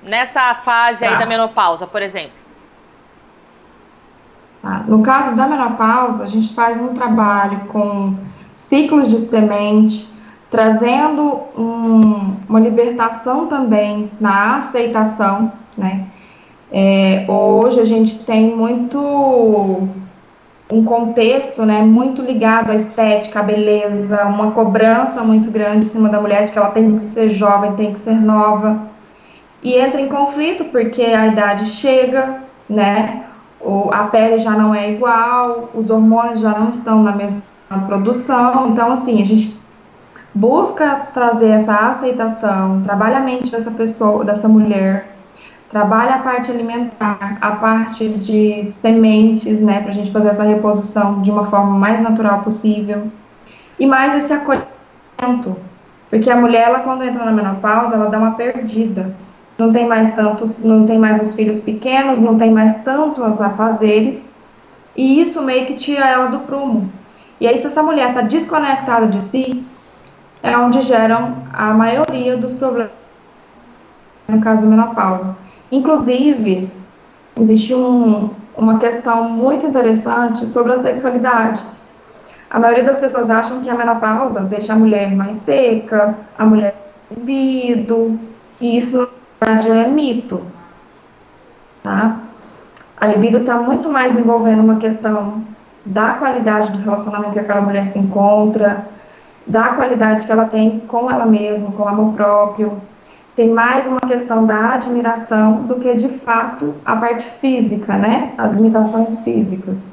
Nessa 0.00 0.54
fase 0.54 1.04
aí 1.04 1.18
da 1.18 1.26
menopausa, 1.26 1.88
por 1.88 2.02
exemplo. 2.02 2.41
Tá. 4.62 4.84
No 4.86 5.02
caso 5.02 5.34
da 5.34 5.48
menopausa, 5.48 6.22
a 6.22 6.26
gente 6.26 6.54
faz 6.54 6.78
um 6.78 6.94
trabalho 6.94 7.62
com 7.68 8.14
ciclos 8.54 9.10
de 9.10 9.18
semente, 9.18 10.08
trazendo 10.48 11.40
um, 11.58 12.36
uma 12.48 12.60
libertação 12.60 13.48
também 13.48 14.08
na 14.20 14.58
aceitação, 14.58 15.52
né? 15.76 16.06
É, 16.70 17.26
hoje 17.28 17.80
a 17.80 17.84
gente 17.84 18.20
tem 18.20 18.54
muito 18.54 18.98
um 20.70 20.84
contexto 20.84 21.66
né, 21.66 21.82
muito 21.82 22.22
ligado 22.22 22.70
à 22.70 22.74
estética, 22.74 23.40
à 23.40 23.42
beleza, 23.42 24.24
uma 24.24 24.52
cobrança 24.52 25.22
muito 25.22 25.50
grande 25.50 25.80
em 25.80 25.88
cima 25.88 26.08
da 26.08 26.18
mulher 26.18 26.46
de 26.46 26.52
que 26.52 26.58
ela 26.58 26.70
tem 26.70 26.96
que 26.96 27.02
ser 27.02 27.28
jovem, 27.28 27.72
tem 27.72 27.92
que 27.92 27.98
ser 27.98 28.14
nova. 28.14 28.80
E 29.62 29.74
entra 29.74 30.00
em 30.00 30.08
conflito 30.08 30.64
porque 30.66 31.02
a 31.02 31.26
idade 31.26 31.66
chega, 31.66 32.38
né? 32.70 33.24
A 33.92 34.04
pele 34.04 34.38
já 34.38 34.52
não 34.52 34.74
é 34.74 34.90
igual, 34.90 35.70
os 35.74 35.88
hormônios 35.90 36.40
já 36.40 36.58
não 36.58 36.68
estão 36.68 37.02
na 37.02 37.12
mesma 37.12 37.42
produção. 37.86 38.70
Então, 38.70 38.90
assim, 38.90 39.22
a 39.22 39.24
gente 39.24 39.56
busca 40.34 41.08
trazer 41.12 41.50
essa 41.50 41.74
aceitação, 41.74 42.82
trabalha 42.82 43.18
a 43.18 43.20
mente 43.20 43.50
dessa 43.50 43.70
pessoa, 43.70 44.24
dessa 44.24 44.48
mulher, 44.48 45.14
trabalha 45.70 46.16
a 46.16 46.18
parte 46.18 46.50
alimentar, 46.50 47.38
a 47.40 47.52
parte 47.52 48.08
de 48.08 48.64
sementes, 48.64 49.60
né, 49.60 49.80
para 49.80 49.90
a 49.90 49.94
gente 49.94 50.10
fazer 50.10 50.28
essa 50.28 50.42
reposição 50.42 51.22
de 51.22 51.30
uma 51.30 51.44
forma 51.46 51.78
mais 51.78 52.00
natural 52.00 52.40
possível, 52.40 53.04
e 53.78 53.86
mais 53.86 54.14
esse 54.14 54.32
acolhimento, 54.32 55.56
porque 56.10 56.30
a 56.30 56.36
mulher, 56.36 56.68
ela, 56.68 56.80
quando 56.80 57.04
entra 57.04 57.24
na 57.24 57.32
menopausa, 57.32 57.94
ela 57.94 58.10
dá 58.10 58.18
uma 58.18 58.32
perdida, 58.32 59.14
não 59.62 59.72
tem 59.72 59.86
mais 59.86 60.12
tantos, 60.14 60.58
não 60.58 60.84
tem 60.86 60.98
mais 60.98 61.22
os 61.22 61.34
filhos 61.34 61.60
pequenos, 61.60 62.18
não 62.18 62.36
tem 62.36 62.50
mais 62.50 62.82
tantos 62.82 63.40
afazeres, 63.40 64.26
e 64.96 65.20
isso 65.20 65.40
meio 65.40 65.66
que 65.66 65.74
tira 65.74 66.04
ela 66.08 66.26
do 66.26 66.40
prumo. 66.40 66.90
E 67.40 67.46
aí, 67.46 67.56
se 67.58 67.66
essa 67.66 67.82
mulher 67.82 68.08
está 68.08 68.22
desconectada 68.22 69.06
de 69.06 69.20
si, 69.20 69.64
é 70.42 70.56
onde 70.56 70.80
geram 70.82 71.36
a 71.52 71.72
maioria 71.72 72.36
dos 72.36 72.54
problemas 72.54 72.90
no 74.28 74.40
caso 74.40 74.62
da 74.62 74.68
menopausa. 74.68 75.36
Inclusive, 75.70 76.70
existe 77.38 77.74
um, 77.74 78.30
uma 78.56 78.78
questão 78.78 79.28
muito 79.28 79.66
interessante 79.66 80.48
sobre 80.48 80.72
a 80.72 80.78
sexualidade. 80.78 81.62
A 82.50 82.58
maioria 82.58 82.84
das 82.84 82.98
pessoas 82.98 83.30
acham 83.30 83.60
que 83.60 83.70
a 83.70 83.74
menopausa 83.74 84.40
deixa 84.40 84.72
a 84.72 84.76
mulher 84.76 85.14
mais 85.14 85.36
seca, 85.36 86.16
a 86.38 86.44
mulher 86.44 86.74
libido, 87.10 88.18
e 88.60 88.76
isso 88.76 89.08
verdade 89.42 89.70
é 89.70 89.88
mito. 89.88 90.42
Tá? 91.82 92.18
A 92.96 93.06
libido 93.06 93.38
está 93.38 93.56
muito 93.56 93.90
mais 93.90 94.16
envolvendo 94.16 94.62
uma 94.62 94.76
questão 94.76 95.42
da 95.84 96.14
qualidade 96.14 96.70
do 96.70 96.78
relacionamento 96.78 97.32
que 97.32 97.40
aquela 97.40 97.60
mulher 97.60 97.88
se 97.88 97.98
encontra, 97.98 98.86
da 99.44 99.70
qualidade 99.70 100.24
que 100.24 100.30
ela 100.30 100.44
tem 100.44 100.78
com 100.86 101.10
ela 101.10 101.26
mesma, 101.26 101.72
com 101.72 101.82
o 101.82 101.88
amor 101.88 102.14
próprio, 102.14 102.80
tem 103.34 103.50
mais 103.50 103.86
uma 103.86 103.98
questão 103.98 104.46
da 104.46 104.74
admiração 104.74 105.62
do 105.62 105.76
que 105.76 105.94
de 105.94 106.08
fato 106.08 106.74
a 106.84 106.94
parte 106.94 107.24
física, 107.40 107.96
né? 107.96 108.34
As 108.38 108.54
limitações 108.54 109.18
físicas. 109.20 109.92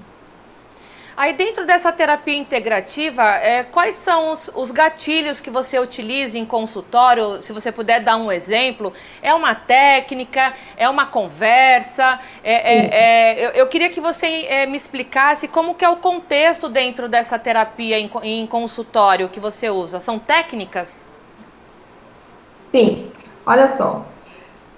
Aí 1.19 1.33
dentro 1.33 1.65
dessa 1.65 1.91
terapia 1.91 2.37
integrativa, 2.37 3.23
é, 3.23 3.61
quais 3.61 3.95
são 3.95 4.31
os, 4.31 4.49
os, 4.55 4.71
gatilhos 4.71 5.41
que 5.41 5.49
você 5.49 5.77
utiliza 5.77 6.39
em 6.39 6.45
consultório? 6.45 7.41
Se 7.41 7.51
você 7.51 7.73
puder 7.73 7.99
dar 7.99 8.15
um 8.15 8.31
exemplo, 8.31 8.93
é 9.21 9.33
uma 9.33 9.53
técnica, 9.53 10.53
é 10.77 10.87
uma 10.87 11.05
conversa? 11.05 12.21
É, 12.41 12.53
é, 12.53 13.33
é 13.33 13.45
eu, 13.47 13.49
eu, 13.49 13.67
queria 13.67 13.89
que 13.89 13.99
você 13.99 14.45
é, 14.47 14.65
me 14.65 14.77
explicasse 14.77 15.49
como 15.49 15.75
que 15.75 15.83
é 15.83 15.89
o 15.89 15.97
contexto 15.97 16.69
dentro 16.69 17.09
dessa 17.09 17.37
terapia 17.37 17.99
em, 17.99 18.09
em 18.23 18.47
consultório 18.47 19.27
que 19.27 19.41
você 19.41 19.69
usa. 19.69 19.99
São 19.99 20.17
técnicas? 20.17 21.05
Sim. 22.73 23.11
Olha 23.45 23.67
só, 23.67 24.05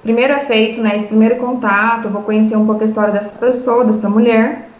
primeiro 0.01 0.33
é 0.33 0.39
feito, 0.39 0.81
né, 0.81 0.95
esse 0.95 1.05
primeiro 1.05 1.35
contato, 1.35 2.05
eu 2.05 2.11
vou 2.11 2.23
conhecer 2.23 2.55
um 2.55 2.65
pouco 2.65 2.81
a 2.81 2.85
história 2.85 3.13
dessa 3.13 3.37
pessoa, 3.37 3.85
dessa 3.85 4.09
mulher, 4.09 4.70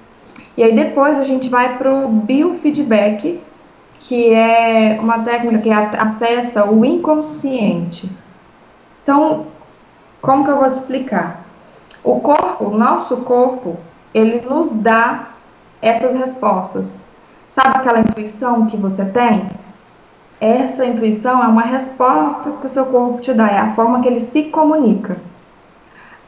e 0.57 0.63
aí 0.63 0.75
depois 0.75 1.17
a 1.17 1.23
gente 1.23 1.49
vai 1.49 1.77
para 1.77 1.91
o 1.91 2.07
biofeedback, 2.07 3.41
que 3.99 4.33
é 4.33 4.97
uma 4.99 5.19
técnica 5.19 5.59
que 5.59 5.69
acessa 5.69 6.69
o 6.69 6.83
inconsciente. 6.83 8.09
Então, 9.03 9.47
como 10.21 10.43
que 10.43 10.51
eu 10.51 10.57
vou 10.57 10.69
te 10.69 10.73
explicar? 10.73 11.43
O 12.03 12.19
corpo, 12.19 12.65
o 12.65 12.77
nosso 12.77 13.17
corpo, 13.17 13.77
ele 14.13 14.41
nos 14.41 14.71
dá 14.71 15.29
essas 15.81 16.13
respostas. 16.13 16.99
Sabe 17.49 17.77
aquela 17.77 17.99
intuição 17.99 18.65
que 18.65 18.77
você 18.77 19.05
tem? 19.05 19.47
essa 20.41 20.83
intuição 20.83 21.43
é 21.43 21.47
uma 21.47 21.61
resposta 21.61 22.51
que 22.53 22.65
o 22.65 22.69
seu 22.69 22.87
corpo 22.87 23.21
te 23.21 23.31
dá, 23.31 23.47
é 23.47 23.59
a 23.59 23.75
forma 23.75 24.01
que 24.01 24.07
ele 24.07 24.19
se 24.19 24.45
comunica. 24.45 25.21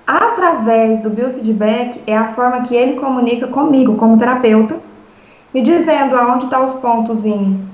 Através 0.06 1.00
do 1.00 1.10
biofeedback 1.10 2.02
é 2.06 2.18
a 2.18 2.28
forma 2.28 2.64
que 2.64 2.76
ele 2.76 3.00
comunica 3.00 3.48
comigo, 3.48 3.96
como 3.96 4.18
terapeuta, 4.18 4.78
me 5.54 5.62
dizendo 5.62 6.18
aonde 6.18 6.46
estão 6.46 6.60
tá 6.60 6.66
os 6.66 6.74
pontos 6.80 7.24
em 7.24 7.66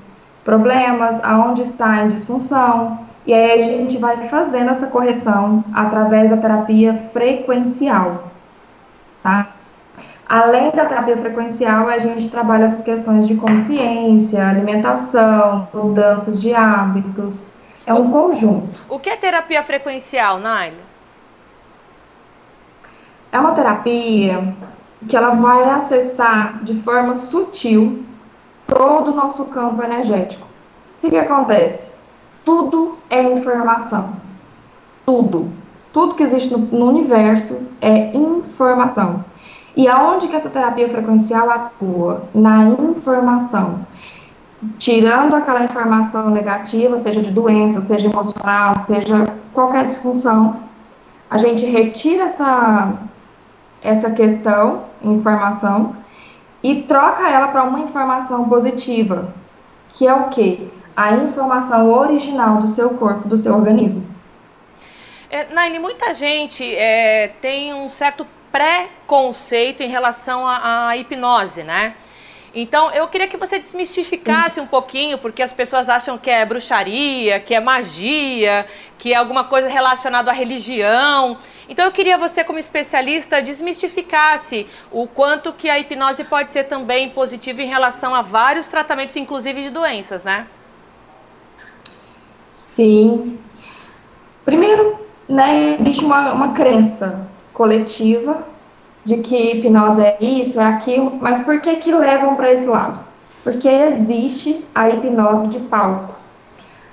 problemas, 0.43 1.19
aonde 1.23 1.63
está 1.63 2.03
em 2.03 2.09
disfunção, 2.09 2.99
e 3.25 3.33
aí 3.33 3.59
a 3.59 3.63
gente 3.63 3.97
vai 3.97 4.27
fazendo 4.27 4.69
essa 4.69 4.87
correção 4.87 5.63
através 5.73 6.29
da 6.29 6.37
terapia 6.37 6.93
frequencial, 7.11 8.31
tá? 9.21 9.49
Além 10.27 10.69
da 10.71 10.85
terapia 10.85 11.17
frequencial, 11.17 11.89
a 11.89 11.97
gente 11.97 12.29
trabalha 12.29 12.67
as 12.67 12.81
questões 12.81 13.27
de 13.27 13.35
consciência, 13.35 14.47
alimentação, 14.47 15.67
mudanças 15.73 16.39
de 16.39 16.53
hábitos. 16.53 17.43
É 17.85 17.93
um 17.93 18.11
conjunto. 18.11 18.69
O 18.87 18.99
que 18.99 19.09
é 19.09 19.15
terapia 19.15 19.63
frequencial, 19.63 20.39
Naila? 20.39 20.88
É 23.31 23.39
uma 23.39 23.51
terapia 23.51 24.55
que 25.07 25.15
ela 25.15 25.35
vai 25.35 25.69
acessar 25.69 26.63
de 26.63 26.73
forma 26.81 27.15
sutil 27.15 28.03
todo 28.67 29.11
o 29.11 29.15
nosso 29.15 29.45
campo 29.45 29.81
energético. 29.83 30.45
O 30.97 31.01
que, 31.01 31.09
que 31.09 31.17
acontece? 31.17 31.91
Tudo 32.43 32.97
é 33.09 33.21
informação. 33.21 34.13
Tudo. 35.05 35.49
Tudo 35.93 36.15
que 36.15 36.23
existe 36.23 36.51
no, 36.51 36.59
no 36.59 36.89
universo 36.89 37.61
é 37.81 38.15
informação. 38.15 39.23
E 39.75 39.87
aonde 39.87 40.27
que 40.27 40.35
essa 40.35 40.49
terapia 40.49 40.89
frequencial 40.89 41.49
atua? 41.49 42.23
Na 42.33 42.65
informação. 42.65 43.87
Tirando 44.77 45.35
aquela 45.35 45.63
informação 45.63 46.29
negativa, 46.29 46.97
seja 46.97 47.21
de 47.21 47.31
doença, 47.31 47.79
seja 47.79 48.09
emocional, 48.09 48.77
seja 48.79 49.25
qualquer 49.53 49.87
disfunção, 49.87 50.57
a 51.29 51.37
gente 51.37 51.65
retira 51.65 52.23
essa, 52.23 52.93
essa 53.81 54.11
questão, 54.11 54.85
informação, 55.01 55.95
e 56.61 56.83
troca 56.83 57.29
ela 57.29 57.47
para 57.47 57.63
uma 57.63 57.79
informação 57.79 58.47
positiva, 58.49 59.33
que 59.93 60.07
é 60.07 60.13
o 60.13 60.29
quê? 60.29 60.67
A 60.95 61.13
informação 61.13 61.89
original 61.89 62.57
do 62.57 62.67
seu 62.67 62.91
corpo, 62.91 63.27
do 63.27 63.37
seu 63.37 63.53
organismo. 63.55 64.05
É, 65.29 65.45
Naine, 65.53 65.79
muita 65.79 66.13
gente 66.13 66.63
é, 66.75 67.29
tem 67.39 67.73
um 67.73 67.87
certo 67.87 68.25
pré-conceito 68.51 69.83
em 69.83 69.87
relação 69.87 70.45
à, 70.47 70.95
hipnose, 70.97 71.63
né? 71.63 71.93
Então, 72.53 72.89
eu 72.89 73.07
queria 73.07 73.27
que 73.27 73.37
você 73.37 73.59
desmistificasse 73.59 74.59
um 74.59 74.65
pouquinho, 74.65 75.19
porque 75.19 75.43
as 75.43 75.53
pessoas 75.53 75.87
acham 75.87 76.17
que 76.17 76.31
é 76.31 76.43
bruxaria, 76.43 77.39
que 77.39 77.53
é 77.53 77.59
magia, 77.59 78.65
que 78.97 79.13
é 79.13 79.17
alguma 79.17 79.43
coisa 79.43 79.67
relacionada 79.69 80.31
à 80.31 80.33
religião. 80.33 81.37
Então, 81.69 81.85
eu 81.85 81.91
queria 81.91 82.17
você, 82.17 82.43
como 82.43 82.57
especialista, 82.57 83.41
desmistificasse 83.41 84.65
o 84.91 85.07
quanto 85.07 85.53
que 85.53 85.69
a 85.69 85.77
hipnose 85.77 86.23
pode 86.23 86.49
ser 86.49 86.63
também 86.63 87.11
positiva 87.11 87.61
em 87.61 87.67
relação 87.67 88.15
a 88.15 88.23
vários 88.23 88.67
tratamentos, 88.67 89.15
inclusive 89.15 89.61
de 89.61 89.69
doenças, 89.69 90.25
né? 90.25 90.47
Sim. 92.49 93.37
Primeiro, 94.43 94.99
né, 95.27 95.75
existe 95.79 96.03
uma, 96.03 96.33
uma 96.33 96.53
crença 96.53 97.27
coletiva 97.53 98.43
de 99.05 99.17
que 99.17 99.35
hipnose 99.35 100.01
é 100.01 100.17
isso, 100.19 100.59
é 100.59 100.65
aquilo, 100.65 101.17
mas 101.21 101.41
por 101.41 101.61
que 101.61 101.75
que 101.75 101.91
levam 101.91 102.35
para 102.35 102.51
esse 102.51 102.65
lado? 102.65 102.99
Porque 103.43 103.67
existe 103.67 104.65
a 104.73 104.89
hipnose 104.89 105.47
de 105.49 105.59
palco. 105.59 106.18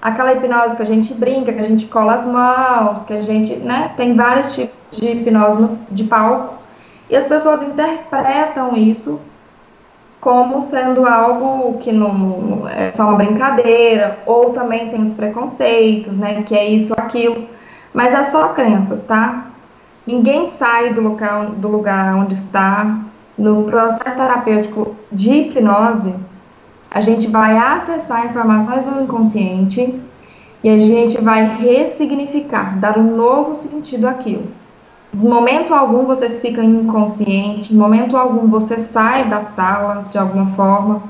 Aquela 0.07 0.35
hipnose 0.35 0.77
que 0.77 0.83
a 0.83 0.87
gente 0.87 1.13
brinca, 1.15 1.53
que 1.53 1.59
a 1.59 1.65
gente 1.65 1.87
cola 1.87 2.15
as 2.15 2.25
mãos, 2.25 3.01
que 3.01 3.13
a 3.13 3.23
gente, 3.23 3.57
né, 3.57 3.91
tem 3.97 4.15
vários 4.15 4.55
tipos 4.55 4.77
de 4.93 5.05
hipnose 5.05 5.61
no, 5.61 5.77
de 5.91 6.05
palco, 6.05 6.55
e 7.11 7.17
as 7.17 7.27
pessoas 7.27 7.61
interpretam 7.61 8.77
isso 8.77 9.21
como 10.21 10.61
sendo 10.61 11.05
algo 11.05 11.79
que 11.79 11.91
não 11.91 12.69
é 12.69 12.93
só 12.95 13.09
uma 13.09 13.17
brincadeira, 13.17 14.17
ou 14.27 14.51
também 14.51 14.91
tem 14.91 15.03
os 15.03 15.13
preconceitos, 15.13 16.17
né, 16.17 16.45
que 16.45 16.57
é 16.57 16.65
isso, 16.65 16.95
aquilo, 16.97 17.49
mas 17.93 18.15
é 18.15 18.23
só 18.23 18.51
crenças, 18.51 19.03
tá? 19.03 19.47
Ninguém 20.07 20.45
sai 20.45 20.95
do 20.95 21.01
local, 21.01 21.47
do 21.47 21.67
lugar 21.67 22.15
onde 22.15 22.35
está. 22.35 22.97
No 23.37 23.65
processo 23.65 24.15
terapêutico 24.15 24.95
de 25.11 25.33
hipnose, 25.33 26.15
a 26.97 27.03
gente 27.03 27.27
vai 27.27 27.59
acessar 27.59 28.25
informações 28.25 28.83
no 28.87 29.03
inconsciente 29.03 30.01
e 30.65 30.71
a 30.71 30.81
gente 30.81 31.21
vai 31.21 31.45
ressignificar, 31.59 32.81
dar 32.81 32.97
um 32.97 33.15
novo 33.15 33.53
sentido 33.53 34.09
àquilo. 34.09 34.47
Em 35.13 35.19
momento 35.19 35.75
algum 35.75 36.07
você 36.07 36.31
fica 36.41 36.65
inconsciente, 36.65 37.75
em 37.75 37.77
momento 37.77 38.17
algum 38.17 38.49
você 38.49 38.79
sai 38.79 39.27
da 39.27 39.43
sala 39.43 40.07
de 40.11 40.17
alguma 40.17 40.47
forma. 40.47 41.03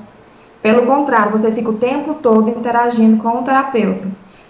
Pelo 0.61 0.87
contrário, 0.87 1.31
você 1.31 1.53
fica 1.53 1.71
o 1.71 1.79
tempo 1.79 2.15
todo 2.15 2.51
interagindo 2.51 3.23
com 3.23 3.39
o 3.39 3.43
terapeuta. 3.43 4.09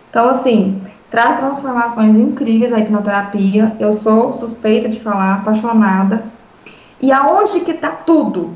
Então, 0.09 0.31
assim, 0.31 0.81
traz 1.11 1.37
transformações 1.37 2.19
incríveis 2.19 2.73
a 2.73 2.79
hipnoterapia. 2.79 3.77
Eu 3.79 3.93
sou 3.93 4.33
suspeita 4.33 4.89
de 4.89 5.01
falar, 5.01 5.35
apaixonada. 5.35 6.25
E 6.99 7.13
aonde 7.13 7.61
que 7.61 7.73
está 7.73 7.91
tudo? 7.91 8.55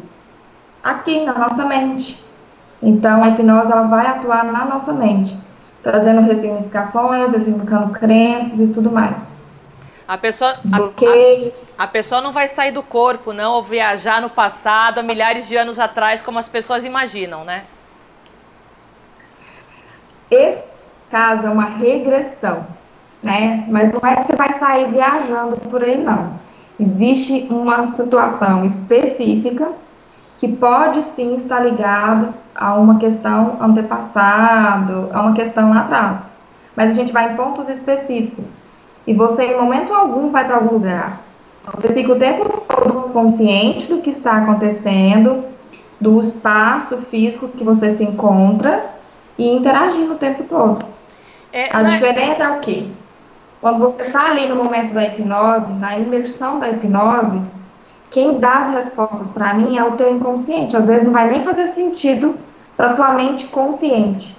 Aqui 0.82 1.26
na 1.26 1.38
nossa 1.38 1.66
mente. 1.66 2.29
Então 2.82 3.22
a 3.22 3.28
hipnose 3.28 3.70
ela 3.70 3.82
vai 3.82 4.06
atuar 4.06 4.44
na 4.44 4.64
nossa 4.64 4.92
mente, 4.92 5.36
trazendo 5.82 6.22
ressignificações, 6.22 7.32
ressignificando 7.32 7.92
crenças 7.92 8.58
e 8.58 8.68
tudo 8.68 8.90
mais. 8.90 9.34
A 10.08 10.18
pessoa, 10.18 10.50
a, 10.72 10.76
a, 10.76 11.84
a, 11.84 11.86
pessoa 11.86 12.20
não 12.20 12.32
vai 12.32 12.48
sair 12.48 12.72
do 12.72 12.82
corpo, 12.82 13.32
não, 13.32 13.52
ou 13.52 13.62
viajar 13.62 14.20
no 14.20 14.28
passado, 14.28 14.98
há 14.98 15.02
milhares 15.02 15.46
de 15.46 15.56
anos 15.56 15.78
atrás, 15.78 16.20
como 16.20 16.38
as 16.38 16.48
pessoas 16.48 16.84
imaginam, 16.84 17.44
né? 17.44 17.62
Esse 20.28 20.64
caso 21.10 21.46
é 21.46 21.50
uma 21.50 21.66
regressão, 21.66 22.66
né? 23.22 23.64
Mas 23.68 23.92
não 23.92 24.00
é 24.08 24.16
que 24.16 24.26
você 24.26 24.36
vai 24.36 24.58
sair 24.58 24.90
viajando 24.90 25.56
por 25.56 25.84
aí, 25.84 25.96
não. 25.96 26.34
Existe 26.78 27.46
uma 27.50 27.84
situação 27.84 28.64
específica 28.64 29.70
que 30.40 30.48
pode 30.48 31.02
sim 31.02 31.34
estar 31.34 31.60
ligada 31.60 32.30
a 32.54 32.74
uma 32.74 32.98
questão 32.98 33.58
antepassado, 33.60 35.10
a 35.12 35.20
uma 35.20 35.34
questão 35.34 35.68
lá 35.68 35.80
atrás. 35.80 36.22
Mas 36.74 36.92
a 36.92 36.94
gente 36.94 37.12
vai 37.12 37.30
em 37.30 37.36
pontos 37.36 37.68
específicos. 37.68 38.46
E 39.06 39.12
você, 39.12 39.44
em 39.44 39.60
momento 39.60 39.92
algum, 39.92 40.30
vai 40.30 40.46
para 40.46 40.56
algum 40.56 40.76
lugar. 40.76 41.20
Você 41.74 41.88
fica 41.92 42.12
o 42.12 42.18
tempo 42.18 42.48
todo 42.62 43.10
consciente 43.12 43.86
do 43.86 44.00
que 44.00 44.08
está 44.08 44.38
acontecendo, 44.38 45.44
do 46.00 46.18
espaço 46.18 46.96
físico 47.10 47.48
que 47.48 47.62
você 47.62 47.90
se 47.90 48.02
encontra 48.02 48.86
e 49.36 49.46
interagindo 49.46 50.14
o 50.14 50.18
tempo 50.18 50.44
todo. 50.44 50.86
É, 51.52 51.68
a 51.70 51.82
diferença 51.82 52.44
é 52.44 52.48
o 52.48 52.60
quê? 52.60 52.86
Quando 53.60 53.78
você 53.80 54.04
está 54.04 54.30
ali 54.30 54.48
no 54.48 54.56
momento 54.56 54.94
da 54.94 55.04
hipnose, 55.04 55.70
na 55.74 55.98
imersão 55.98 56.58
da 56.58 56.70
hipnose, 56.70 57.42
quem 58.10 58.38
dá 58.38 58.58
as 58.58 58.74
respostas 58.74 59.30
para 59.30 59.54
mim 59.54 59.76
é 59.76 59.84
o 59.84 59.92
teu 59.92 60.14
inconsciente. 60.14 60.76
Às 60.76 60.88
vezes 60.88 61.04
não 61.04 61.12
vai 61.12 61.30
nem 61.30 61.44
fazer 61.44 61.68
sentido 61.68 62.34
para 62.76 62.92
tua 62.92 63.14
mente 63.14 63.46
consciente. 63.46 64.36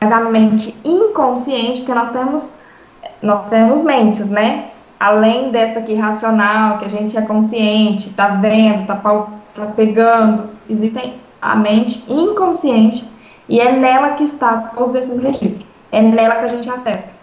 Mas 0.00 0.10
a 0.10 0.20
mente 0.20 0.74
inconsciente, 0.84 1.80
porque 1.80 1.94
nós 1.94 2.10
temos 2.10 2.48
nós 3.20 3.48
temos 3.48 3.82
mentes, 3.82 4.28
né? 4.28 4.70
Além 4.98 5.50
dessa 5.50 5.78
aqui 5.78 5.94
racional, 5.94 6.78
que 6.78 6.84
a 6.84 6.88
gente 6.88 7.16
é 7.16 7.22
consciente, 7.22 8.10
tá 8.10 8.28
vendo, 8.28 8.86
tá, 8.86 8.96
tá 8.96 9.66
pegando, 9.76 10.50
existem 10.68 11.14
a 11.40 11.54
mente 11.56 12.04
inconsciente 12.08 13.08
e 13.48 13.60
é 13.60 13.72
nela 13.72 14.10
que 14.10 14.24
está 14.24 14.72
todos 14.74 14.94
esses 14.94 15.20
registros 15.20 15.72
é 15.92 16.00
nela 16.00 16.36
que 16.36 16.44
a 16.46 16.48
gente 16.48 16.70
acessa. 16.70 17.14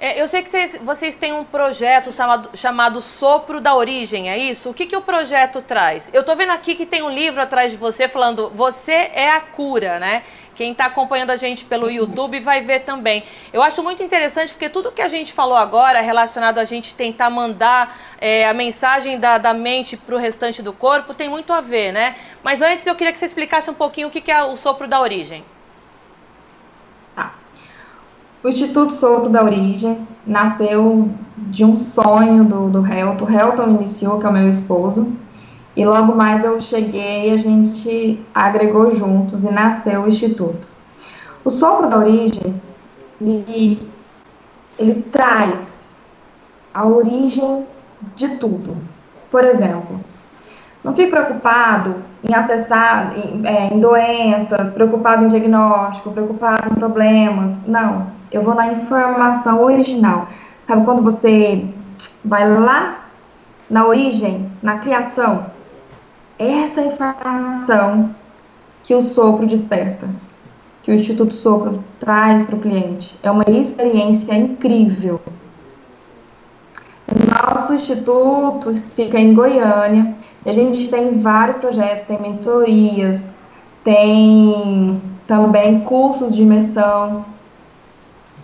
É, 0.00 0.20
eu 0.20 0.28
sei 0.28 0.42
que 0.42 0.48
vocês, 0.48 0.78
vocês, 0.80 1.16
têm 1.16 1.32
um 1.32 1.42
projeto 1.42 2.12
chamado, 2.12 2.50
chamado 2.54 3.00
Sopro 3.00 3.60
da 3.60 3.74
Origem, 3.74 4.30
é 4.30 4.38
isso? 4.38 4.70
O 4.70 4.74
que, 4.74 4.86
que 4.86 4.96
o 4.96 5.02
projeto 5.02 5.60
traz? 5.60 6.08
Eu 6.12 6.20
estou 6.20 6.36
vendo 6.36 6.52
aqui 6.52 6.76
que 6.76 6.86
tem 6.86 7.02
um 7.02 7.10
livro 7.10 7.42
atrás 7.42 7.72
de 7.72 7.76
você 7.76 8.06
falando 8.06 8.48
Você 8.54 8.92
é 8.92 9.32
a 9.32 9.40
cura, 9.40 9.98
né? 9.98 10.22
Quem 10.54 10.70
está 10.70 10.86
acompanhando 10.86 11.30
a 11.30 11.36
gente 11.36 11.64
pelo 11.64 11.90
YouTube 11.90 12.38
vai 12.38 12.60
ver 12.60 12.80
também. 12.80 13.24
Eu 13.52 13.60
acho 13.60 13.82
muito 13.82 14.00
interessante 14.00 14.52
porque 14.52 14.68
tudo 14.68 14.92
que 14.92 15.02
a 15.02 15.08
gente 15.08 15.32
falou 15.32 15.56
agora 15.56 16.00
relacionado 16.00 16.58
a 16.58 16.64
gente 16.64 16.94
tentar 16.94 17.28
mandar 17.28 17.96
é, 18.20 18.46
a 18.46 18.54
mensagem 18.54 19.18
da, 19.18 19.36
da 19.36 19.52
mente 19.52 19.96
para 19.96 20.14
o 20.14 20.18
restante 20.18 20.62
do 20.62 20.72
corpo 20.72 21.12
tem 21.12 21.28
muito 21.28 21.52
a 21.52 21.60
ver, 21.60 21.92
né? 21.92 22.16
Mas 22.42 22.62
antes 22.62 22.86
eu 22.86 22.94
queria 22.94 23.12
que 23.12 23.18
você 23.18 23.26
explicasse 23.26 23.68
um 23.68 23.74
pouquinho 23.74 24.06
o 24.06 24.10
que, 24.12 24.20
que 24.20 24.30
é 24.30 24.44
o 24.44 24.56
Sopro 24.56 24.86
da 24.86 25.00
Origem. 25.00 25.44
O 28.40 28.48
Instituto 28.48 28.94
Sopro 28.94 29.28
da 29.28 29.42
Origem 29.42 30.06
nasceu 30.24 31.10
de 31.36 31.64
um 31.64 31.76
sonho 31.76 32.44
do, 32.44 32.70
do 32.70 32.86
Helton. 32.86 33.24
O 33.24 33.28
Helton 33.28 33.70
iniciou, 33.70 34.20
que 34.20 34.26
é 34.26 34.28
o 34.28 34.32
meu 34.32 34.48
esposo, 34.48 35.12
e 35.74 35.84
logo 35.84 36.14
mais 36.14 36.44
eu 36.44 36.60
cheguei, 36.60 37.32
a 37.32 37.36
gente 37.36 38.24
agregou 38.32 38.94
juntos 38.94 39.42
e 39.42 39.50
nasceu 39.50 40.02
o 40.02 40.08
Instituto. 40.08 40.68
O 41.44 41.50
Sopro 41.50 41.88
da 41.88 41.98
Origem, 41.98 42.62
ele, 43.20 43.90
ele 44.78 45.02
traz 45.10 45.96
a 46.72 46.86
origem 46.86 47.66
de 48.14 48.28
tudo. 48.36 48.76
Por 49.32 49.44
exemplo, 49.44 49.98
não 50.84 50.94
fique 50.94 51.10
preocupado 51.10 51.96
em 52.22 52.32
acessar 52.32 53.14
em, 53.18 53.44
é, 53.44 53.74
em 53.74 53.80
doenças, 53.80 54.70
preocupado 54.70 55.24
em 55.24 55.28
diagnóstico, 55.28 56.12
preocupado 56.12 56.72
em 56.72 56.76
problemas. 56.76 57.60
Não 57.66 58.17
eu 58.30 58.42
vou 58.42 58.54
na 58.54 58.72
informação 58.72 59.62
original. 59.62 60.28
Sabe 60.66 60.84
quando 60.84 61.02
você 61.02 61.66
vai 62.24 62.48
lá 62.48 63.06
na 63.70 63.86
origem, 63.86 64.50
na 64.62 64.78
criação? 64.78 65.46
Essa 66.38 66.82
informação 66.82 68.14
que 68.82 68.94
o 68.94 69.02
sopro 69.02 69.46
desperta, 69.46 70.08
que 70.82 70.90
o 70.90 70.94
Instituto 70.94 71.34
Sopro 71.34 71.82
traz 71.98 72.46
para 72.46 72.56
o 72.56 72.60
cliente. 72.60 73.18
É 73.22 73.30
uma 73.30 73.44
experiência 73.48 74.34
incrível. 74.34 75.20
Nosso 77.42 77.74
instituto 77.74 78.74
fica 78.94 79.18
em 79.18 79.34
Goiânia. 79.34 80.14
A 80.44 80.52
gente 80.52 80.88
tem 80.88 81.20
vários 81.20 81.58
projetos, 81.58 82.04
tem 82.04 82.20
mentorias, 82.20 83.30
tem 83.82 85.00
também 85.26 85.80
cursos 85.80 86.34
de 86.34 86.42
imersão, 86.42 87.24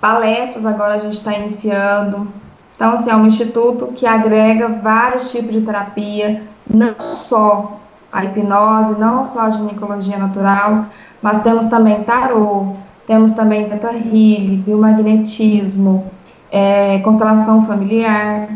palestras 0.05 0.67
agora 0.67 0.97
a 0.97 0.99
gente 0.99 1.15
está 1.15 1.33
iniciando. 1.33 2.29
Então, 2.77 2.93
assim, 2.93 3.11
é 3.11 3.17
um 3.17 3.27
instituto 3.27 3.87
que 3.97 4.07
agrega 4.07 4.69
vários 4.69 5.31
tipos 5.31 5.55
de 5.55 5.63
terapia, 5.63 6.43
não 6.69 6.95
só 7.01 7.81
a 8.13 8.23
hipnose, 8.23 8.99
não 8.99 9.25
só 9.25 9.41
a 9.41 9.51
ginecologia 9.51 10.19
natural, 10.19 10.85
mas 11.23 11.39
temos 11.39 11.65
também 11.67 12.03
tarô, 12.03 12.75
temos 13.07 13.33
também 13.33 13.67
teta 13.67 13.93
healing, 13.93 14.63
biomagnetismo, 14.67 16.11
é, 16.53 16.99
constelação 16.99 17.67
familiar. 17.67 18.51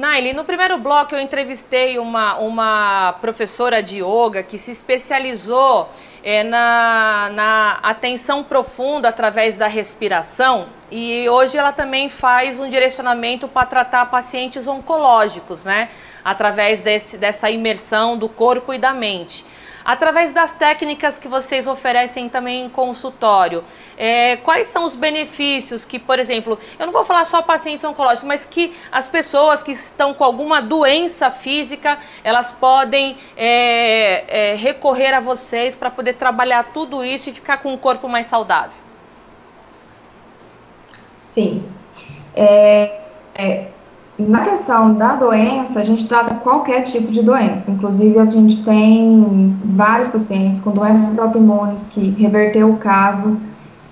Naili, 0.00 0.32
no 0.32 0.44
primeiro 0.44 0.78
bloco 0.78 1.14
eu 1.14 1.20
entrevistei 1.20 1.98
uma, 1.98 2.38
uma 2.38 3.18
professora 3.20 3.82
de 3.82 3.98
yoga 3.98 4.42
que 4.42 4.56
se 4.56 4.70
especializou 4.70 5.90
é, 6.24 6.42
na, 6.42 7.30
na 7.34 7.78
atenção 7.82 8.42
profunda 8.42 9.10
através 9.10 9.58
da 9.58 9.66
respiração 9.66 10.68
e 10.90 11.28
hoje 11.28 11.58
ela 11.58 11.70
também 11.70 12.08
faz 12.08 12.58
um 12.58 12.66
direcionamento 12.66 13.46
para 13.46 13.66
tratar 13.66 14.06
pacientes 14.06 14.66
oncológicos, 14.66 15.66
né? 15.66 15.90
Através 16.24 16.80
desse, 16.80 17.18
dessa 17.18 17.50
imersão 17.50 18.16
do 18.16 18.26
corpo 18.26 18.72
e 18.72 18.78
da 18.78 18.94
mente 18.94 19.44
através 19.84 20.32
das 20.32 20.52
técnicas 20.52 21.18
que 21.18 21.28
vocês 21.28 21.66
oferecem 21.66 22.28
também 22.28 22.64
em 22.64 22.68
consultório, 22.68 23.64
é, 23.96 24.36
quais 24.36 24.66
são 24.66 24.84
os 24.84 24.96
benefícios 24.96 25.84
que, 25.84 25.98
por 25.98 26.18
exemplo, 26.18 26.58
eu 26.78 26.86
não 26.86 26.92
vou 26.92 27.04
falar 27.04 27.24
só 27.24 27.42
pacientes 27.42 27.84
oncológicos, 27.84 28.24
mas 28.24 28.44
que 28.44 28.74
as 28.90 29.08
pessoas 29.08 29.62
que 29.62 29.72
estão 29.72 30.14
com 30.14 30.24
alguma 30.24 30.60
doença 30.60 31.30
física, 31.30 31.98
elas 32.22 32.52
podem 32.52 33.16
é, 33.36 34.52
é, 34.52 34.54
recorrer 34.54 35.14
a 35.14 35.20
vocês 35.20 35.74
para 35.74 35.90
poder 35.90 36.14
trabalhar 36.14 36.64
tudo 36.72 37.04
isso 37.04 37.30
e 37.30 37.32
ficar 37.32 37.58
com 37.58 37.72
um 37.72 37.76
corpo 37.76 38.08
mais 38.08 38.26
saudável? 38.26 38.78
Sim. 41.26 41.68
É, 42.34 43.00
é 43.34 43.66
na 44.20 44.44
questão 44.44 44.94
da 44.94 45.14
doença, 45.14 45.80
a 45.80 45.84
gente 45.84 46.06
trata 46.06 46.34
qualquer 46.36 46.84
tipo 46.84 47.10
de 47.10 47.22
doença. 47.22 47.70
Inclusive, 47.70 48.18
a 48.18 48.26
gente 48.26 48.62
tem 48.62 49.56
vários 49.64 50.08
pacientes 50.08 50.60
com 50.60 50.70
doenças 50.70 51.18
autoimunes 51.18 51.84
que 51.84 52.10
reverteu 52.10 52.70
o 52.70 52.76
caso 52.76 53.40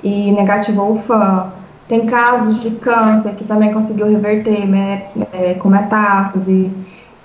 e 0.02 0.32
negativou 0.32 0.92
o 0.92 0.98
FAM. 0.98 1.52
Tem 1.88 2.06
casos 2.06 2.60
de 2.60 2.70
câncer 2.72 3.34
que 3.34 3.44
também 3.44 3.72
conseguiu 3.72 4.06
reverter 4.06 4.66
né, 4.68 5.08
com 5.58 5.68
metástase. 5.68 6.70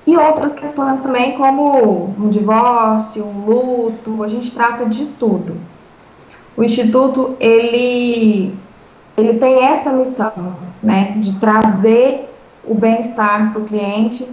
E 0.06 0.18
outras 0.18 0.54
questões 0.54 1.02
também, 1.02 1.38
como 1.38 2.14
um 2.18 2.30
divórcio, 2.30 3.26
um 3.26 3.46
luto, 3.46 4.24
a 4.24 4.28
gente 4.28 4.52
trata 4.52 4.86
de 4.86 5.06
tudo. 5.06 5.56
O 6.56 6.64
Instituto, 6.64 7.36
ele, 7.40 8.54
ele 9.18 9.40
tem 9.40 9.64
essa 9.64 9.92
missão, 9.92 10.56
né, 10.82 11.14
de 11.18 11.40
trazer 11.40 12.30
o 12.64 12.74
bem-estar 12.74 13.52
para 13.52 13.62
o 13.62 13.66
cliente 13.66 14.28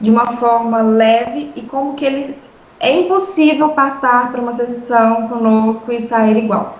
de 0.00 0.10
uma 0.10 0.26
forma 0.36 0.82
leve 0.82 1.52
e 1.54 1.62
como 1.62 1.94
que 1.94 2.04
ele 2.04 2.38
é 2.80 3.00
impossível 3.00 3.70
passar 3.70 4.30
para 4.30 4.40
uma 4.40 4.52
sessão 4.52 5.28
conosco 5.28 5.92
e 5.92 6.00
sair 6.00 6.36
igual. 6.36 6.78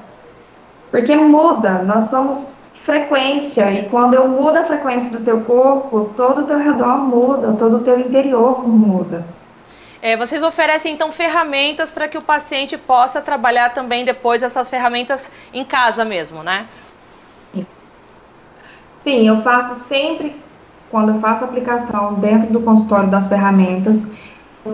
Porque 0.90 1.14
muda, 1.16 1.82
nós 1.82 2.04
somos 2.10 2.46
frequência 2.74 3.70
e 3.72 3.88
quando 3.88 4.14
eu 4.14 4.28
mudo 4.28 4.58
a 4.58 4.64
frequência 4.64 5.10
do 5.10 5.24
teu 5.24 5.40
corpo, 5.40 6.12
todo 6.16 6.42
o 6.42 6.44
teu 6.44 6.58
redor 6.58 6.98
muda, 6.98 7.54
todo 7.54 7.78
o 7.78 7.80
teu 7.80 7.98
interior 7.98 8.68
muda. 8.68 9.26
É, 10.02 10.18
vocês 10.18 10.42
oferecem 10.42 10.92
então 10.92 11.10
ferramentas 11.10 11.90
para 11.90 12.06
que 12.06 12.18
o 12.18 12.22
paciente 12.22 12.76
possa 12.76 13.22
trabalhar 13.22 13.72
também 13.72 14.04
depois 14.04 14.42
essas 14.42 14.68
ferramentas 14.68 15.30
em 15.52 15.64
casa 15.64 16.04
mesmo, 16.04 16.42
né? 16.42 16.66
Sim, 19.02 19.26
eu 19.26 19.42
faço 19.42 19.74
sempre 19.76 20.36
quando 20.94 21.08
eu 21.08 21.16
faço 21.16 21.42
aplicação 21.42 22.14
dentro 22.20 22.52
do 22.52 22.60
consultório 22.60 23.10
das 23.10 23.26
ferramentas, 23.26 24.00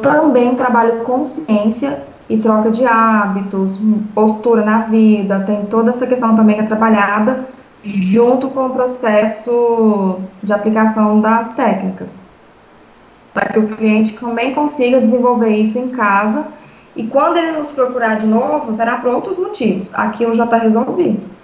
também 0.03 0.55
trabalho 0.55 1.03
consciência 1.03 2.05
e 2.29 2.37
troca 2.37 2.71
de 2.71 2.85
hábitos, 2.85 3.81
postura 4.15 4.63
na 4.63 4.83
vida, 4.83 5.41
tem 5.47 5.65
toda 5.65 5.89
essa 5.89 6.07
questão 6.07 6.37
também 6.37 6.57
que 6.57 6.63
é 6.63 6.67
trabalhada 6.67 7.47
junto 7.83 8.51
com 8.51 8.67
o 8.67 8.71
processo 8.71 10.19
de 10.43 10.53
aplicação 10.53 11.23
das 11.23 11.55
técnicas, 11.55 12.21
para 13.33 13.47
que 13.47 13.59
o 13.59 13.69
cliente 13.69 14.13
também 14.19 14.53
consiga 14.53 15.01
desenvolver 15.01 15.49
isso 15.49 15.79
em 15.79 15.89
casa 15.89 16.45
e 16.95 17.07
quando 17.07 17.39
ele 17.39 17.53
nos 17.53 17.71
procurar 17.71 18.17
de 18.17 18.27
novo, 18.27 18.75
será 18.75 18.99
por 18.99 19.11
outros 19.11 19.39
motivos. 19.39 19.91
Aquilo 19.95 20.35
já 20.35 20.45
está 20.45 20.59
resolvido. 20.59 21.40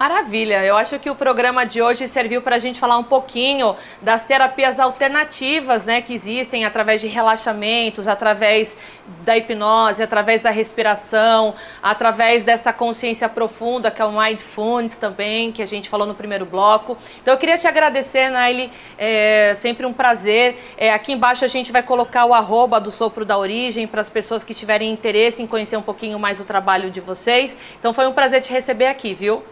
Maravilha, 0.00 0.64
eu 0.64 0.78
acho 0.78 0.98
que 0.98 1.10
o 1.10 1.14
programa 1.14 1.66
de 1.66 1.82
hoje 1.82 2.08
serviu 2.08 2.40
para 2.40 2.56
a 2.56 2.58
gente 2.58 2.80
falar 2.80 2.96
um 2.96 3.04
pouquinho 3.04 3.76
das 4.00 4.24
terapias 4.24 4.80
alternativas 4.80 5.84
né, 5.84 6.00
que 6.00 6.14
existem 6.14 6.64
através 6.64 7.02
de 7.02 7.06
relaxamentos, 7.06 8.08
através 8.08 8.78
da 9.26 9.36
hipnose, 9.36 10.02
através 10.02 10.42
da 10.42 10.48
respiração, 10.48 11.54
através 11.82 12.44
dessa 12.46 12.72
consciência 12.72 13.28
profunda 13.28 13.90
que 13.90 14.00
é 14.00 14.04
o 14.06 14.10
Mindfulness 14.10 14.96
também, 14.96 15.52
que 15.52 15.62
a 15.62 15.66
gente 15.66 15.90
falou 15.90 16.06
no 16.06 16.14
primeiro 16.14 16.46
bloco. 16.46 16.96
Então 17.20 17.34
eu 17.34 17.38
queria 17.38 17.58
te 17.58 17.68
agradecer, 17.68 18.30
Naile, 18.30 18.72
é 18.96 19.52
sempre 19.54 19.84
um 19.84 19.92
prazer. 19.92 20.56
É, 20.78 20.94
aqui 20.94 21.12
embaixo 21.12 21.44
a 21.44 21.48
gente 21.48 21.70
vai 21.70 21.82
colocar 21.82 22.24
o 22.24 22.32
arroba 22.32 22.80
do 22.80 22.90
Sopro 22.90 23.26
da 23.26 23.36
Origem 23.36 23.86
para 23.86 24.00
as 24.00 24.08
pessoas 24.08 24.42
que 24.42 24.54
tiverem 24.54 24.90
interesse 24.90 25.42
em 25.42 25.46
conhecer 25.46 25.76
um 25.76 25.82
pouquinho 25.82 26.18
mais 26.18 26.40
o 26.40 26.44
trabalho 26.46 26.90
de 26.90 27.00
vocês. 27.00 27.54
Então 27.78 27.92
foi 27.92 28.06
um 28.06 28.14
prazer 28.14 28.40
te 28.40 28.50
receber 28.50 28.86
aqui, 28.86 29.12
viu? 29.12 29.44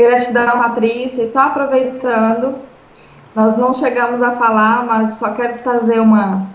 Gratidão, 0.00 0.58
Patrícia. 0.58 1.22
E 1.22 1.26
só 1.26 1.40
aproveitando, 1.40 2.54
nós 3.34 3.56
não 3.56 3.74
chegamos 3.74 4.22
a 4.22 4.32
falar, 4.32 4.84
mas 4.86 5.14
só 5.14 5.34
quero 5.34 5.58
trazer 5.58 6.00
uma. 6.00 6.46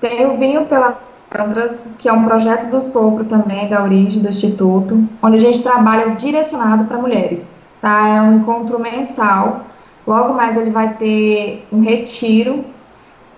Tem 0.00 0.26
o 0.26 0.38
Vinho 0.38 0.64
pela 0.66 0.98
Andras, 1.36 1.86
que 1.98 2.08
é 2.08 2.12
um 2.12 2.24
projeto 2.24 2.70
do 2.70 2.80
Sopro 2.80 3.24
também, 3.24 3.68
da 3.68 3.82
origem 3.82 4.22
do 4.22 4.28
Instituto, 4.28 5.06
onde 5.22 5.36
a 5.36 5.40
gente 5.40 5.62
trabalha 5.62 6.14
direcionado 6.14 6.84
para 6.84 6.96
mulheres. 6.96 7.54
Tá? 7.82 8.08
É 8.08 8.22
um 8.22 8.38
encontro 8.38 8.78
mensal. 8.78 9.66
Logo 10.06 10.32
mais 10.32 10.56
ele 10.56 10.70
vai 10.70 10.94
ter 10.94 11.66
um 11.70 11.80
retiro. 11.80 12.64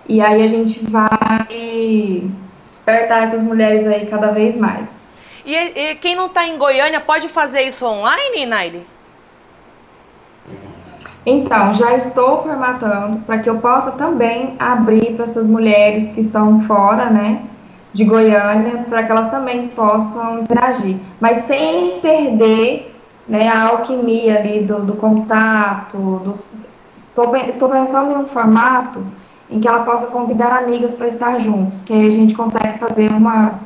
E 0.07 0.21
aí 0.21 0.43
a 0.43 0.47
gente 0.47 0.83
vai 0.89 2.27
despertar 2.63 3.23
essas 3.23 3.43
mulheres 3.43 3.85
aí 3.85 4.05
cada 4.07 4.31
vez 4.31 4.55
mais. 4.55 4.89
E, 5.45 5.55
e 5.55 5.95
quem 5.95 6.15
não 6.15 6.27
está 6.27 6.47
em 6.47 6.57
Goiânia 6.57 6.99
pode 6.99 7.27
fazer 7.27 7.63
isso 7.63 7.85
online, 7.85 8.45
Naile? 8.45 8.85
Então, 11.25 11.73
já 11.73 11.93
estou 11.93 12.41
formatando 12.41 13.19
para 13.19 13.37
que 13.39 13.49
eu 13.49 13.59
possa 13.59 13.91
também 13.91 14.55
abrir 14.57 15.15
para 15.15 15.25
essas 15.25 15.47
mulheres 15.47 16.09
que 16.09 16.21
estão 16.21 16.59
fora, 16.61 17.11
né, 17.11 17.43
de 17.93 18.05
Goiânia, 18.05 18.85
para 18.89 19.03
que 19.03 19.11
elas 19.11 19.29
também 19.29 19.67
possam 19.67 20.39
interagir, 20.39 20.97
mas 21.19 21.39
sem 21.39 21.99
perder 21.99 22.95
né, 23.27 23.49
a 23.49 23.69
alquimia 23.69 24.39
ali 24.39 24.63
do, 24.63 24.79
do 24.79 24.93
contato. 24.93 25.97
Do, 25.97 26.33
tô, 27.13 27.35
estou 27.35 27.69
pensando 27.69 28.11
em 28.11 28.17
um 28.17 28.25
formato 28.25 29.03
em 29.49 29.59
que 29.59 29.67
ela 29.67 29.83
possa 29.83 30.07
convidar 30.07 30.51
amigas 30.53 30.93
para 30.93 31.07
estar 31.07 31.39
juntos, 31.39 31.81
que 31.81 31.93
aí 31.93 32.07
a 32.07 32.11
gente 32.11 32.33
consegue 32.33 32.79
fazer 32.79 33.11
uma, 33.11 33.59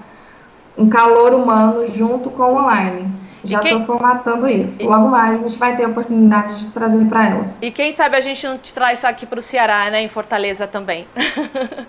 um 0.78 0.90
calor 0.90 1.34
humano 1.34 1.86
junto 1.94 2.30
com 2.32 2.44
o 2.44 2.58
online. 2.58 3.15
Já 3.46 3.62
estou 3.62 3.78
quem... 3.78 3.86
formatando 3.86 4.48
isso. 4.48 4.82
E... 4.82 4.86
Logo 4.86 5.08
mais 5.08 5.40
a 5.40 5.44
gente 5.44 5.58
vai 5.58 5.76
ter 5.76 5.86
a 5.86 5.88
oportunidade 5.88 6.60
de 6.60 6.72
trazer 6.72 7.06
para 7.06 7.26
elas. 7.26 7.58
E 7.62 7.72
quem 7.72 7.92
sabe 7.92 8.18
a 8.18 8.22
gente 8.22 8.46
não 8.48 8.58
te 8.58 8.74
traz 8.74 9.00
isso 9.00 9.08
aqui 9.08 9.26
para 9.26 9.40
o 9.40 9.42
Ceará, 9.42 9.90
né? 9.90 10.02
Em 10.02 10.08
Fortaleza 10.08 10.68
também. 10.68 11.08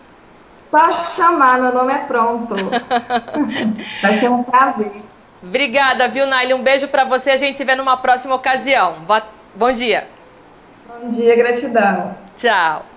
Só 0.71 0.93
chamar, 0.93 1.59
meu 1.61 1.73
nome 1.73 1.93
é 1.93 1.99
pronto. 1.99 2.55
vai 4.03 4.19
ser 4.19 4.31
um 4.31 4.43
prazer. 4.43 4.93
Obrigada, 5.43 6.09
viu, 6.09 6.27
Naile? 6.27 6.55
Um 6.55 6.63
beijo 6.63 6.89
para 6.89 7.05
você. 7.05 7.31
A 7.31 7.37
gente 7.37 7.57
se 7.57 7.65
vê 7.65 7.75
numa 7.75 7.97
próxima 7.97 8.35
ocasião. 8.35 8.97
Bom 9.55 9.73
dia. 9.73 10.09
Bom 10.89 11.09
dia, 11.11 11.37
gratidão. 11.37 12.15
Tchau. 12.35 12.96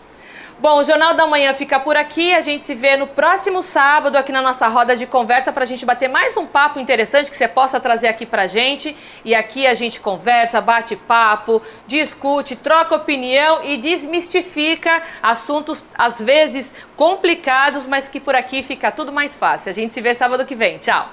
Bom, 0.61 0.79
o 0.79 0.83
Jornal 0.83 1.13
da 1.13 1.25
Manhã 1.25 1.53
fica 1.53 1.79
por 1.79 1.95
aqui. 1.95 2.33
A 2.33 2.41
gente 2.41 2.65
se 2.65 2.75
vê 2.75 2.97
no 2.97 3.07
próximo 3.07 3.63
sábado 3.63 4.17
aqui 4.17 4.29
na 4.29 4.41
nossa 4.41 4.67
roda 4.67 4.93
de 4.93 5.05
conversa 5.05 5.53
para 5.53 5.63
a 5.63 5.65
gente 5.65 5.85
bater 5.85 6.09
mais 6.09 6.35
um 6.35 6.45
papo 6.45 6.81
interessante 6.81 7.31
que 7.31 7.37
você 7.37 7.47
possa 7.47 7.79
trazer 7.79 8.09
aqui 8.09 8.25
para 8.25 8.45
gente. 8.45 8.93
E 9.23 9.33
aqui 9.33 9.65
a 9.65 9.73
gente 9.73 10.01
conversa, 10.01 10.59
bate 10.59 10.97
papo, 10.97 11.61
discute, 11.87 12.57
troca 12.57 12.93
opinião 12.93 13.63
e 13.63 13.77
desmistifica 13.77 15.01
assuntos 15.23 15.85
às 15.97 16.21
vezes 16.21 16.75
complicados, 16.93 17.87
mas 17.87 18.09
que 18.09 18.19
por 18.19 18.35
aqui 18.35 18.61
fica 18.61 18.91
tudo 18.91 19.13
mais 19.13 19.37
fácil. 19.37 19.69
A 19.69 19.73
gente 19.73 19.93
se 19.93 20.01
vê 20.01 20.13
sábado 20.13 20.45
que 20.45 20.55
vem. 20.55 20.77
Tchau. 20.77 21.07